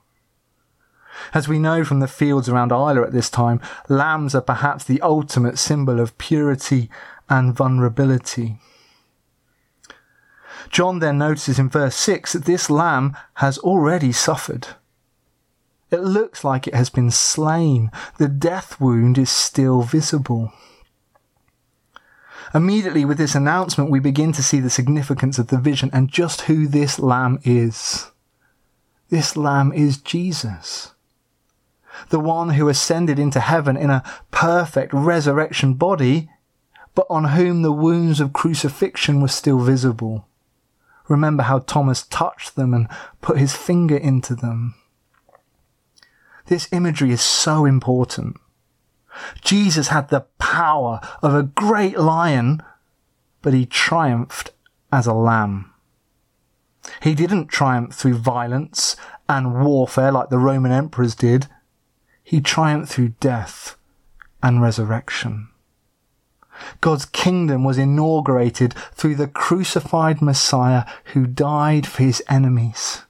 As 1.34 1.48
we 1.48 1.60
know 1.60 1.84
from 1.84 2.00
the 2.00 2.08
fields 2.08 2.48
around 2.48 2.72
Islay 2.72 3.04
at 3.04 3.12
this 3.12 3.30
time, 3.30 3.60
lambs 3.88 4.34
are 4.34 4.42
perhaps 4.42 4.84
the 4.84 5.02
ultimate 5.02 5.58
symbol 5.58 6.00
of 6.00 6.18
purity 6.18 6.90
and 7.30 7.56
vulnerability. 7.56 8.58
John 10.70 11.00
then 11.00 11.18
notices 11.18 11.60
in 11.60 11.70
verse 11.70 11.96
6 11.96 12.34
that 12.34 12.46
this 12.46 12.70
lamb 12.70 13.18
has 13.36 13.58
already 13.60 14.12
suffered. 14.12 14.68
It 15.92 16.02
looks 16.02 16.44
like 16.44 16.68
it 16.68 16.76
has 16.76 16.90
been 16.90 17.12
slain. 17.12 17.92
The 18.18 18.28
death 18.28 18.80
wound 18.80 19.18
is 19.18 19.30
still 19.30 19.82
visible. 19.82 20.54
Immediately 22.54 23.06
with 23.06 23.18
this 23.18 23.36
announcement, 23.36 23.92
we 23.92 24.00
begin 24.00 24.32
to 24.34 24.44
see 24.44 24.60
the 24.60 24.70
significance 24.70 25.38
of 25.38 25.48
the 25.48 25.58
vision 25.58 25.90
and 25.94 26.10
just 26.10 26.42
who 26.42 26.68
this 26.68 26.98
lamb 26.98 27.40
is. 27.44 28.10
This 29.10 29.38
lamb 29.38 29.72
is 29.72 29.98
Jesus. 29.98 30.94
The 32.10 32.20
one 32.20 32.52
who 32.52 32.70
ascended 32.70 33.20
into 33.20 33.40
heaven 33.40 33.78
in 33.78 33.90
a 33.90 34.04
perfect 34.32 34.94
resurrection 34.94 35.74
body, 35.74 36.30
but 36.96 37.06
on 37.10 37.26
whom 37.26 37.62
the 37.62 37.72
wounds 37.72 38.20
of 38.20 38.34
crucifixion 38.34 39.22
were 39.22 39.28
still 39.28 39.60
visible. 39.60 40.28
Remember 41.08 41.44
how 41.44 41.60
Thomas 41.60 42.04
touched 42.04 42.56
them 42.56 42.74
and 42.74 42.88
put 43.22 43.38
his 43.38 43.56
finger 43.56 43.98
into 43.98 44.36
them. 44.36 44.76
This 46.46 46.68
imagery 46.72 47.12
is 47.12 47.22
so 47.22 47.66
important. 47.66 48.38
Jesus 49.42 49.90
had 49.90 50.10
the 50.10 50.26
power 50.38 51.00
of 51.22 51.34
a 51.34 51.44
great 51.44 51.98
lion, 51.98 52.62
but 53.42 53.54
he 53.54 53.66
triumphed 53.66 54.52
as 54.92 55.08
a 55.08 55.14
lamb. 55.14 55.72
He 57.02 57.14
didn't 57.14 57.48
triumph 57.48 57.94
through 57.94 58.16
violence 58.16 58.96
and 59.28 59.64
warfare 59.64 60.12
like 60.12 60.30
the 60.30 60.40
Roman 60.40 60.72
emperors 60.72 61.16
did. 61.16 61.48
He 62.24 62.42
triumphed 62.42 62.92
through 62.92 63.16
death 63.20 63.76
and 64.42 64.62
resurrection. 64.62 65.50
God's 66.82 67.06
kingdom 67.06 67.64
was 67.64 67.78
inaugurated 67.78 68.74
through 68.94 69.16
the 69.16 69.28
crucified 69.28 70.22
Messiah 70.22 70.86
who 71.14 71.26
died 71.26 71.88
for 71.88 72.04
his 72.04 72.22
enemies. 72.28 73.04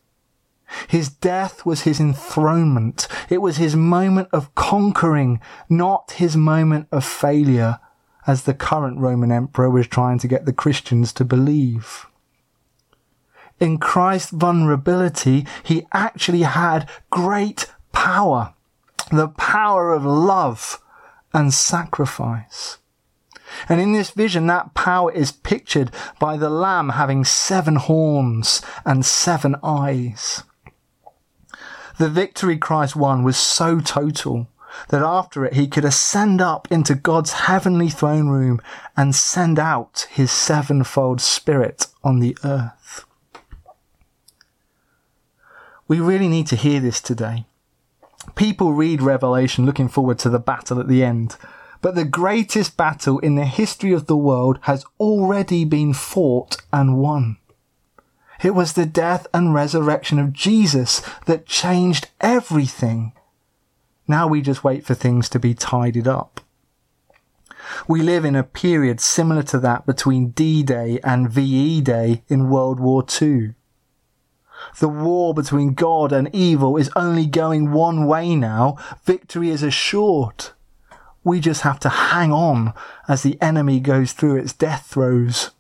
His 0.88 1.10
death 1.10 1.66
was 1.66 1.82
his 1.82 2.00
enthronement. 2.00 3.08
It 3.30 3.42
was 3.42 3.58
his 3.58 3.76
moment 3.76 4.30
of 4.32 4.54
conquering, 4.56 5.40
not 5.70 6.12
his 6.12 6.38
moment 6.38 6.88
of 6.92 7.04
failure, 7.04 7.80
as 8.28 8.44
the 8.44 8.54
current 8.54 9.00
Roman 9.00 9.32
emperor 9.32 9.70
was 9.70 9.88
trying 9.88 10.20
to 10.20 10.28
get 10.28 10.46
the 10.46 10.54
Christians 10.54 11.14
to 11.14 11.26
believe. 11.26 12.06
In 13.60 13.78
Christ's 13.78 14.32
vulnerability, 14.32 15.46
he 15.64 15.86
actually 15.92 16.44
had 16.44 16.90
great 17.10 17.72
power, 17.92 18.54
the 19.12 19.28
power 19.28 19.92
of 19.92 20.06
love 20.06 20.82
and 21.34 21.54
sacrifice. 21.54 22.78
And 23.68 23.82
in 23.82 23.94
this 23.94 24.12
vision, 24.12 24.48
that 24.48 24.74
power 24.74 25.12
is 25.12 25.32
pictured 25.32 25.92
by 26.20 26.38
the 26.38 26.50
lamb 26.50 26.90
having 26.90 27.26
seven 27.26 27.76
horns 27.76 28.62
and 28.86 29.06
seven 29.06 29.56
eyes. 29.64 30.44
The 32.00 32.08
victory 32.08 32.58
Christ 32.58 32.96
won 32.96 33.26
was 33.26 33.36
so 33.36 33.82
total 33.82 34.48
that 34.88 35.02
after 35.02 35.44
it 35.44 35.56
he 35.56 35.68
could 35.68 35.84
ascend 35.84 36.40
up 36.40 36.66
into 36.72 36.96
God's 36.96 37.34
heavenly 37.34 37.90
throne 37.90 38.30
room 38.30 38.62
and 38.96 39.14
send 39.14 39.60
out 39.60 40.08
his 40.10 40.32
sevenfold 40.32 41.20
spirit 41.20 41.88
on 42.02 42.20
the 42.20 42.38
earth. 42.46 43.04
We 45.90 46.00
really 46.00 46.30
need 46.30 46.48
to 46.48 46.56
hear 46.56 46.80
this 46.80 47.02
today. 47.02 47.46
People 48.34 48.72
read 48.72 49.02
Revelation 49.02 49.66
looking 49.66 49.90
forward 49.90 50.20
to 50.20 50.30
the 50.30 50.40
battle 50.40 50.80
at 50.80 50.88
the 50.88 51.04
end, 51.04 51.36
but 51.82 51.96
the 51.96 52.06
greatest 52.06 52.78
battle 52.78 53.20
in 53.20 53.36
the 53.36 53.46
history 53.46 53.92
of 53.92 54.06
the 54.06 54.16
world 54.16 54.60
has 54.62 54.86
already 55.02 55.66
been 55.66 55.94
fought 55.94 56.62
and 56.72 56.98
won. 56.98 57.40
It 58.42 58.56
was 58.56 58.74
the 58.74 58.86
death 58.86 59.28
and 59.34 59.54
resurrection 59.54 60.18
of 60.20 60.34
Jesus 60.34 61.02
that 61.26 61.46
changed 61.46 62.10
everything. 62.22 63.14
Now 64.08 64.28
we 64.28 64.42
just 64.42 64.64
wait 64.64 64.86
for 64.86 64.94
things 64.94 65.30
to 65.30 65.40
be 65.40 65.54
tidied 65.54 66.08
up. 66.08 66.42
We 67.88 68.02
live 68.02 68.26
in 68.26 68.36
a 68.36 68.44
period 68.44 69.00
similar 69.00 69.44
to 69.44 69.60
that 69.60 69.86
between 69.86 70.30
D-Day 70.30 71.00
and 71.04 71.30
VE 71.30 71.82
Day 71.82 72.24
in 72.28 72.50
World 72.50 72.80
War 72.80 73.06
II. 73.22 73.54
The 74.80 74.90
war 74.90 75.34
between 75.34 75.74
God 75.74 76.12
and 76.12 76.34
evil 76.34 76.78
is 76.78 76.90
only 76.96 77.26
going 77.26 77.72
one 77.72 78.08
way 78.08 78.36
now. 78.36 78.78
Victory 79.06 79.50
is 79.50 79.64
assured. 79.64 80.48
We 81.24 81.40
just 81.40 81.62
have 81.62 81.80
to 81.82 81.90
hang 81.90 82.32
on 82.32 82.74
as 83.08 83.24
the 83.24 83.40
enemy 83.42 83.80
goes 83.80 84.14
through 84.14 84.38
its 84.38 84.54
death 84.54 84.88
throes 84.88 85.52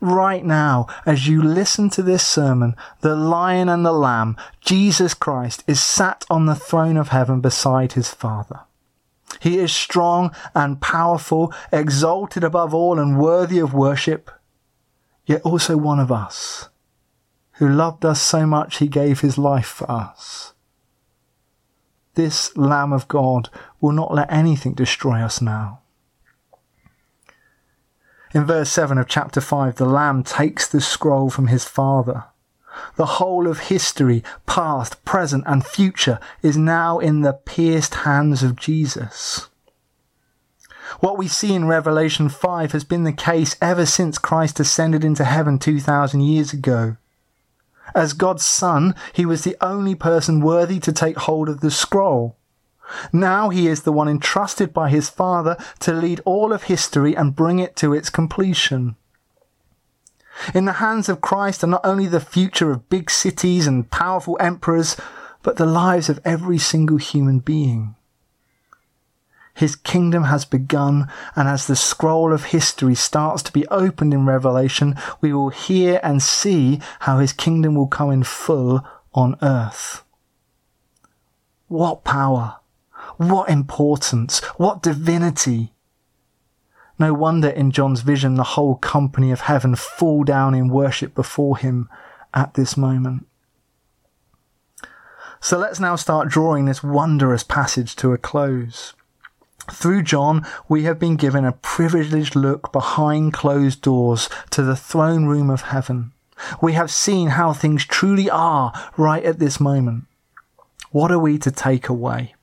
right 0.00 0.44
now, 0.44 0.86
as 1.06 1.28
you 1.28 1.42
listen 1.42 1.90
to 1.90 2.02
this 2.02 2.26
sermon, 2.26 2.76
the 3.00 3.14
lion 3.14 3.68
and 3.68 3.84
the 3.84 3.92
lamb, 3.92 4.36
Jesus 4.60 5.14
Christ, 5.14 5.64
is 5.66 5.80
sat 5.80 6.24
on 6.28 6.46
the 6.46 6.54
throne 6.54 6.96
of 6.96 7.08
heaven 7.08 7.40
beside 7.40 7.92
his 7.92 8.10
Father. 8.10 8.60
He 9.40 9.58
is 9.58 9.72
strong 9.72 10.34
and 10.54 10.80
powerful, 10.80 11.52
exalted 11.72 12.44
above 12.44 12.74
all 12.74 12.98
and 12.98 13.18
worthy 13.18 13.58
of 13.58 13.74
worship, 13.74 14.30
yet 15.26 15.42
also 15.42 15.76
one 15.76 16.00
of 16.00 16.12
us, 16.12 16.68
who 17.52 17.68
loved 17.68 18.04
us 18.04 18.20
so 18.20 18.46
much 18.46 18.78
he 18.78 18.88
gave 18.88 19.20
his 19.20 19.38
life 19.38 19.66
for 19.66 19.90
us. 19.90 20.52
This 22.14 22.56
Lamb 22.56 22.92
of 22.92 23.08
God 23.08 23.48
will 23.80 23.92
not 23.92 24.14
let 24.14 24.32
anything 24.32 24.74
destroy 24.74 25.20
us 25.20 25.40
now. 25.40 25.80
In 28.34 28.44
verse 28.44 28.68
7 28.70 28.98
of 28.98 29.06
chapter 29.06 29.40
5, 29.40 29.76
the 29.76 29.84
Lamb 29.84 30.24
takes 30.24 30.66
the 30.66 30.80
scroll 30.80 31.30
from 31.30 31.46
his 31.46 31.64
father. 31.64 32.24
The 32.96 33.06
whole 33.06 33.46
of 33.46 33.60
history, 33.60 34.24
past, 34.44 35.04
present, 35.04 35.44
and 35.46 35.64
future, 35.64 36.18
is 36.42 36.56
now 36.56 36.98
in 36.98 37.20
the 37.20 37.34
pierced 37.34 37.94
hands 37.94 38.42
of 38.42 38.56
Jesus. 38.56 39.48
What 40.98 41.16
we 41.16 41.28
see 41.28 41.54
in 41.54 41.68
Revelation 41.68 42.28
5 42.28 42.72
has 42.72 42.82
been 42.82 43.04
the 43.04 43.12
case 43.12 43.54
ever 43.62 43.86
since 43.86 44.18
Christ 44.18 44.58
ascended 44.58 45.04
into 45.04 45.24
heaven 45.24 45.60
2,000 45.60 46.20
years 46.20 46.52
ago. 46.52 46.96
As 47.94 48.14
God's 48.14 48.44
Son, 48.44 48.96
he 49.12 49.24
was 49.24 49.44
the 49.44 49.56
only 49.60 49.94
person 49.94 50.40
worthy 50.40 50.80
to 50.80 50.92
take 50.92 51.18
hold 51.18 51.48
of 51.48 51.60
the 51.60 51.70
scroll. 51.70 52.36
Now 53.12 53.48
he 53.48 53.68
is 53.68 53.82
the 53.82 53.92
one 53.92 54.08
entrusted 54.08 54.72
by 54.72 54.90
his 54.90 55.08
Father 55.08 55.56
to 55.80 55.92
lead 55.92 56.20
all 56.24 56.52
of 56.52 56.64
history 56.64 57.16
and 57.16 57.36
bring 57.36 57.58
it 57.58 57.76
to 57.76 57.92
its 57.92 58.10
completion. 58.10 58.96
In 60.54 60.64
the 60.64 60.74
hands 60.74 61.08
of 61.08 61.20
Christ 61.20 61.62
are 61.64 61.68
not 61.68 61.84
only 61.84 62.06
the 62.06 62.20
future 62.20 62.70
of 62.70 62.88
big 62.88 63.10
cities 63.10 63.66
and 63.66 63.90
powerful 63.90 64.36
emperors, 64.40 64.96
but 65.42 65.56
the 65.56 65.66
lives 65.66 66.08
of 66.08 66.20
every 66.24 66.58
single 66.58 66.96
human 66.96 67.38
being. 67.38 67.94
His 69.54 69.76
kingdom 69.76 70.24
has 70.24 70.44
begun, 70.44 71.08
and 71.36 71.48
as 71.48 71.68
the 71.68 71.76
scroll 71.76 72.32
of 72.32 72.46
history 72.46 72.96
starts 72.96 73.40
to 73.44 73.52
be 73.52 73.68
opened 73.68 74.12
in 74.12 74.26
Revelation, 74.26 74.96
we 75.20 75.32
will 75.32 75.50
hear 75.50 76.00
and 76.02 76.20
see 76.20 76.80
how 77.00 77.18
his 77.18 77.32
kingdom 77.32 77.76
will 77.76 77.86
come 77.86 78.10
in 78.10 78.24
full 78.24 78.84
on 79.14 79.36
earth. 79.42 80.02
What 81.68 82.02
power! 82.02 82.56
What 83.16 83.48
importance! 83.48 84.40
What 84.56 84.82
divinity! 84.82 85.72
No 86.98 87.12
wonder 87.12 87.48
in 87.48 87.70
John's 87.70 88.02
vision 88.02 88.34
the 88.34 88.44
whole 88.54 88.76
company 88.76 89.30
of 89.30 89.42
heaven 89.42 89.74
fall 89.74 90.24
down 90.24 90.54
in 90.54 90.68
worship 90.68 91.14
before 91.14 91.56
him 91.56 91.88
at 92.32 92.54
this 92.54 92.76
moment. 92.76 93.26
So 95.40 95.58
let's 95.58 95.80
now 95.80 95.96
start 95.96 96.28
drawing 96.28 96.64
this 96.64 96.82
wondrous 96.82 97.42
passage 97.42 97.96
to 97.96 98.12
a 98.12 98.18
close. 98.18 98.94
Through 99.70 100.02
John, 100.02 100.46
we 100.68 100.84
have 100.84 100.98
been 100.98 101.16
given 101.16 101.44
a 101.44 101.52
privileged 101.52 102.36
look 102.36 102.72
behind 102.72 103.32
closed 103.32 103.82
doors 103.82 104.28
to 104.50 104.62
the 104.62 104.76
throne 104.76 105.26
room 105.26 105.50
of 105.50 105.62
heaven. 105.62 106.12
We 106.60 106.72
have 106.74 106.90
seen 106.90 107.30
how 107.30 107.52
things 107.52 107.84
truly 107.84 108.30
are 108.30 108.72
right 108.96 109.24
at 109.24 109.38
this 109.38 109.60
moment. 109.60 110.04
What 110.90 111.10
are 111.10 111.18
we 111.18 111.38
to 111.38 111.50
take 111.50 111.88
away? 111.88 112.34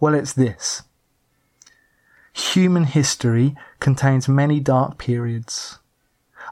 Well, 0.00 0.14
it's 0.14 0.32
this. 0.32 0.82
Human 2.32 2.84
history 2.84 3.56
contains 3.80 4.28
many 4.28 4.60
dark 4.60 4.96
periods. 4.96 5.78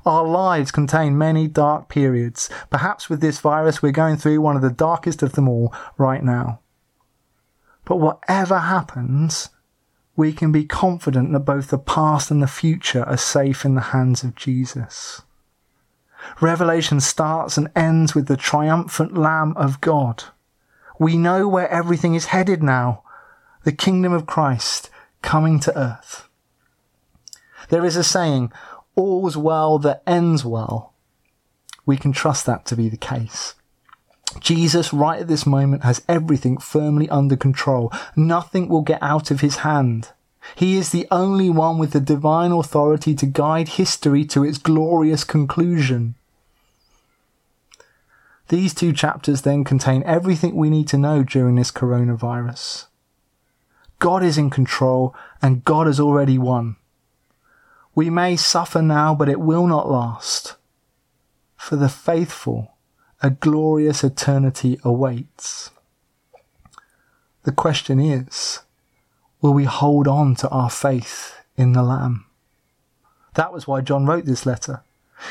Our 0.05 0.25
lives 0.25 0.71
contain 0.71 1.17
many 1.17 1.47
dark 1.47 1.89
periods. 1.89 2.51
Perhaps 2.71 3.09
with 3.09 3.21
this 3.21 3.39
virus, 3.39 3.83
we're 3.83 3.93
going 3.93 4.17
through 4.17 4.41
one 4.41 4.57
of 4.57 4.63
the 4.63 4.71
darkest 4.71 5.23
of 5.23 5.33
them 5.33 5.49
all 5.49 5.73
right 5.97 6.23
now. 6.23 6.61
But 7.85 7.97
whatever 7.97 8.59
happens, 8.59 9.51
we 10.17 10.33
can 10.33 10.51
be 10.51 10.65
confident 10.65 11.33
that 11.33 11.41
both 11.41 11.69
the 11.69 11.79
past 11.79 12.31
and 12.31 12.43
the 12.43 12.49
future 12.49 13.05
are 13.05 13.17
safe 13.17 13.65
in 13.65 13.75
the 13.75 13.81
hands 13.93 14.25
of 14.25 14.35
Jesus. 14.35 15.23
Revelation 16.41 16.99
starts 17.01 17.57
and 17.57 17.71
ends 17.77 18.15
with 18.15 18.27
the 18.27 18.37
triumphant 18.37 19.17
Lamb 19.17 19.55
of 19.57 19.81
God. 19.81 20.25
We 20.99 21.17
know 21.17 21.47
where 21.47 21.69
everything 21.69 22.15
is 22.15 22.27
headed 22.27 22.63
now 22.63 23.05
the 23.67 23.73
kingdom 23.73 24.13
of 24.13 24.27
Christ 24.27 24.91
coming 25.23 25.59
to 25.59 25.77
earth. 25.77 26.29
There 27.69 27.85
is 27.85 27.97
a 27.97 28.05
saying, 28.05 28.53
all's 28.95 29.37
well 29.37 29.81
that 29.81 30.05
ends 30.07 30.45
well. 30.45 30.95
We 31.85 31.97
can 31.97 32.13
trust 32.13 32.47
that 32.47 32.65
to 32.67 32.77
be 32.77 32.89
the 32.89 32.97
case. 32.97 33.57
Jesus, 34.39 34.93
right 34.93 35.21
at 35.21 35.27
this 35.27 35.47
moment, 35.47 35.83
has 35.83 36.01
everything 36.09 36.59
firmly 36.59 37.09
under 37.09 37.35
control. 37.35 37.93
Nothing 38.15 38.69
will 38.69 38.83
get 38.83 39.03
out 39.03 39.33
of 39.33 39.41
his 39.41 39.57
hand. 39.57 40.13
He 40.55 40.77
is 40.77 40.91
the 40.91 41.09
only 41.11 41.51
one 41.51 41.77
with 41.77 41.91
the 41.91 41.99
divine 41.99 42.53
authority 42.53 43.17
to 43.17 43.27
guide 43.27 43.71
history 43.71 44.25
to 44.27 44.45
its 44.45 44.59
glorious 44.59 45.25
conclusion. 45.25 46.15
These 48.47 48.75
two 48.75 48.93
chapters 48.93 49.43
then 49.43 49.65
contain 49.65 50.05
everything 50.05 50.55
we 50.55 50.71
need 50.71 50.87
to 50.87 50.99
know 50.99 51.25
during 51.25 51.57
this 51.57 51.73
coronavirus. 51.73 52.87
God 53.99 54.23
is 54.23 54.39
in 54.39 54.51
control 54.51 55.15
and 55.41 55.65
God 55.65 55.87
has 55.87 55.99
already 55.99 56.39
won. 56.39 56.77
We 57.95 58.11
may 58.11 58.37
suffer 58.37 58.83
now, 58.83 59.15
but 59.15 59.29
it 59.29 59.41
will 59.41 59.67
not 59.67 59.91
last. 59.91 60.57
For 61.57 61.77
the 61.77 61.89
faithful, 61.89 62.73
a 63.23 63.31
glorious 63.31 64.05
eternity 64.05 64.79
awaits. 64.85 65.71
The 67.45 67.53
question 67.53 67.99
is, 67.99 68.61
will 69.41 69.55
we 69.55 69.65
hold 69.65 70.07
on 70.07 70.35
to 70.37 70.49
our 70.51 70.69
faith 70.69 71.37
in 71.57 71.73
the 71.73 71.83
Lamb? 71.83 72.27
That 73.35 73.53
was 73.53 73.67
why 73.67 73.81
John 73.81 74.05
wrote 74.05 74.25
this 74.27 74.45
letter. 74.45 74.83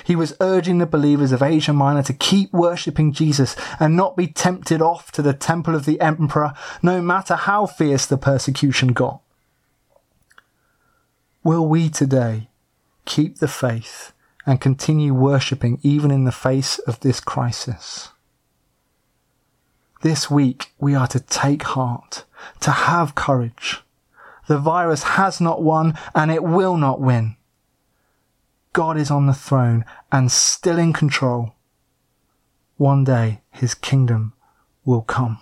He 0.04 0.16
was 0.16 0.36
urging 0.42 0.78
the 0.80 0.86
believers 0.86 1.32
of 1.32 1.42
Asia 1.42 1.74
Minor 1.74 2.04
to 2.04 2.14
keep 2.14 2.52
worshipping 2.52 3.14
Jesus 3.14 3.56
and 3.80 3.96
not 3.96 4.18
be 4.18 4.28
tempted 4.28 4.82
off 4.82 5.12
to 5.14 5.22
the 5.22 5.34
temple 5.34 5.76
of 5.76 5.86
the 5.86 6.02
emperor, 6.02 6.54
no 6.82 7.02
matter 7.02 7.36
how 7.36 7.66
fierce 7.66 8.06
the 8.06 8.18
persecution 8.18 8.90
got. 8.90 9.22
Will 11.44 11.68
we 11.68 11.90
today 11.90 12.50
keep 13.06 13.38
the 13.38 13.48
faith 13.48 14.12
and 14.46 14.62
continue 14.62 15.14
worshipping 15.14 15.80
even 15.82 16.12
in 16.12 16.24
the 16.24 16.32
face 16.32 16.78
of 16.80 17.00
this 17.00 17.20
crisis. 17.20 18.10
This 20.02 20.30
week 20.30 20.74
we 20.80 20.94
are 20.94 21.08
to 21.08 21.20
take 21.20 21.64
heart, 21.64 22.26
to 22.60 22.72
have 22.72 23.16
courage. 23.16 23.82
The 24.48 24.60
virus 24.60 25.04
has 25.04 25.42
not 25.42 25.64
won 25.64 25.98
and 26.14 26.30
it 26.30 26.44
will 26.44 26.78
not 26.78 27.02
win. 27.02 27.38
God 28.76 28.98
is 28.98 29.10
on 29.10 29.26
the 29.26 29.34
throne 29.34 29.86
and 30.12 30.30
still 30.30 30.78
in 30.78 30.92
control. 30.92 31.54
One 32.76 33.06
day 33.06 33.40
his 33.50 33.74
kingdom 33.74 34.34
will 34.84 35.02
come. 35.02 35.40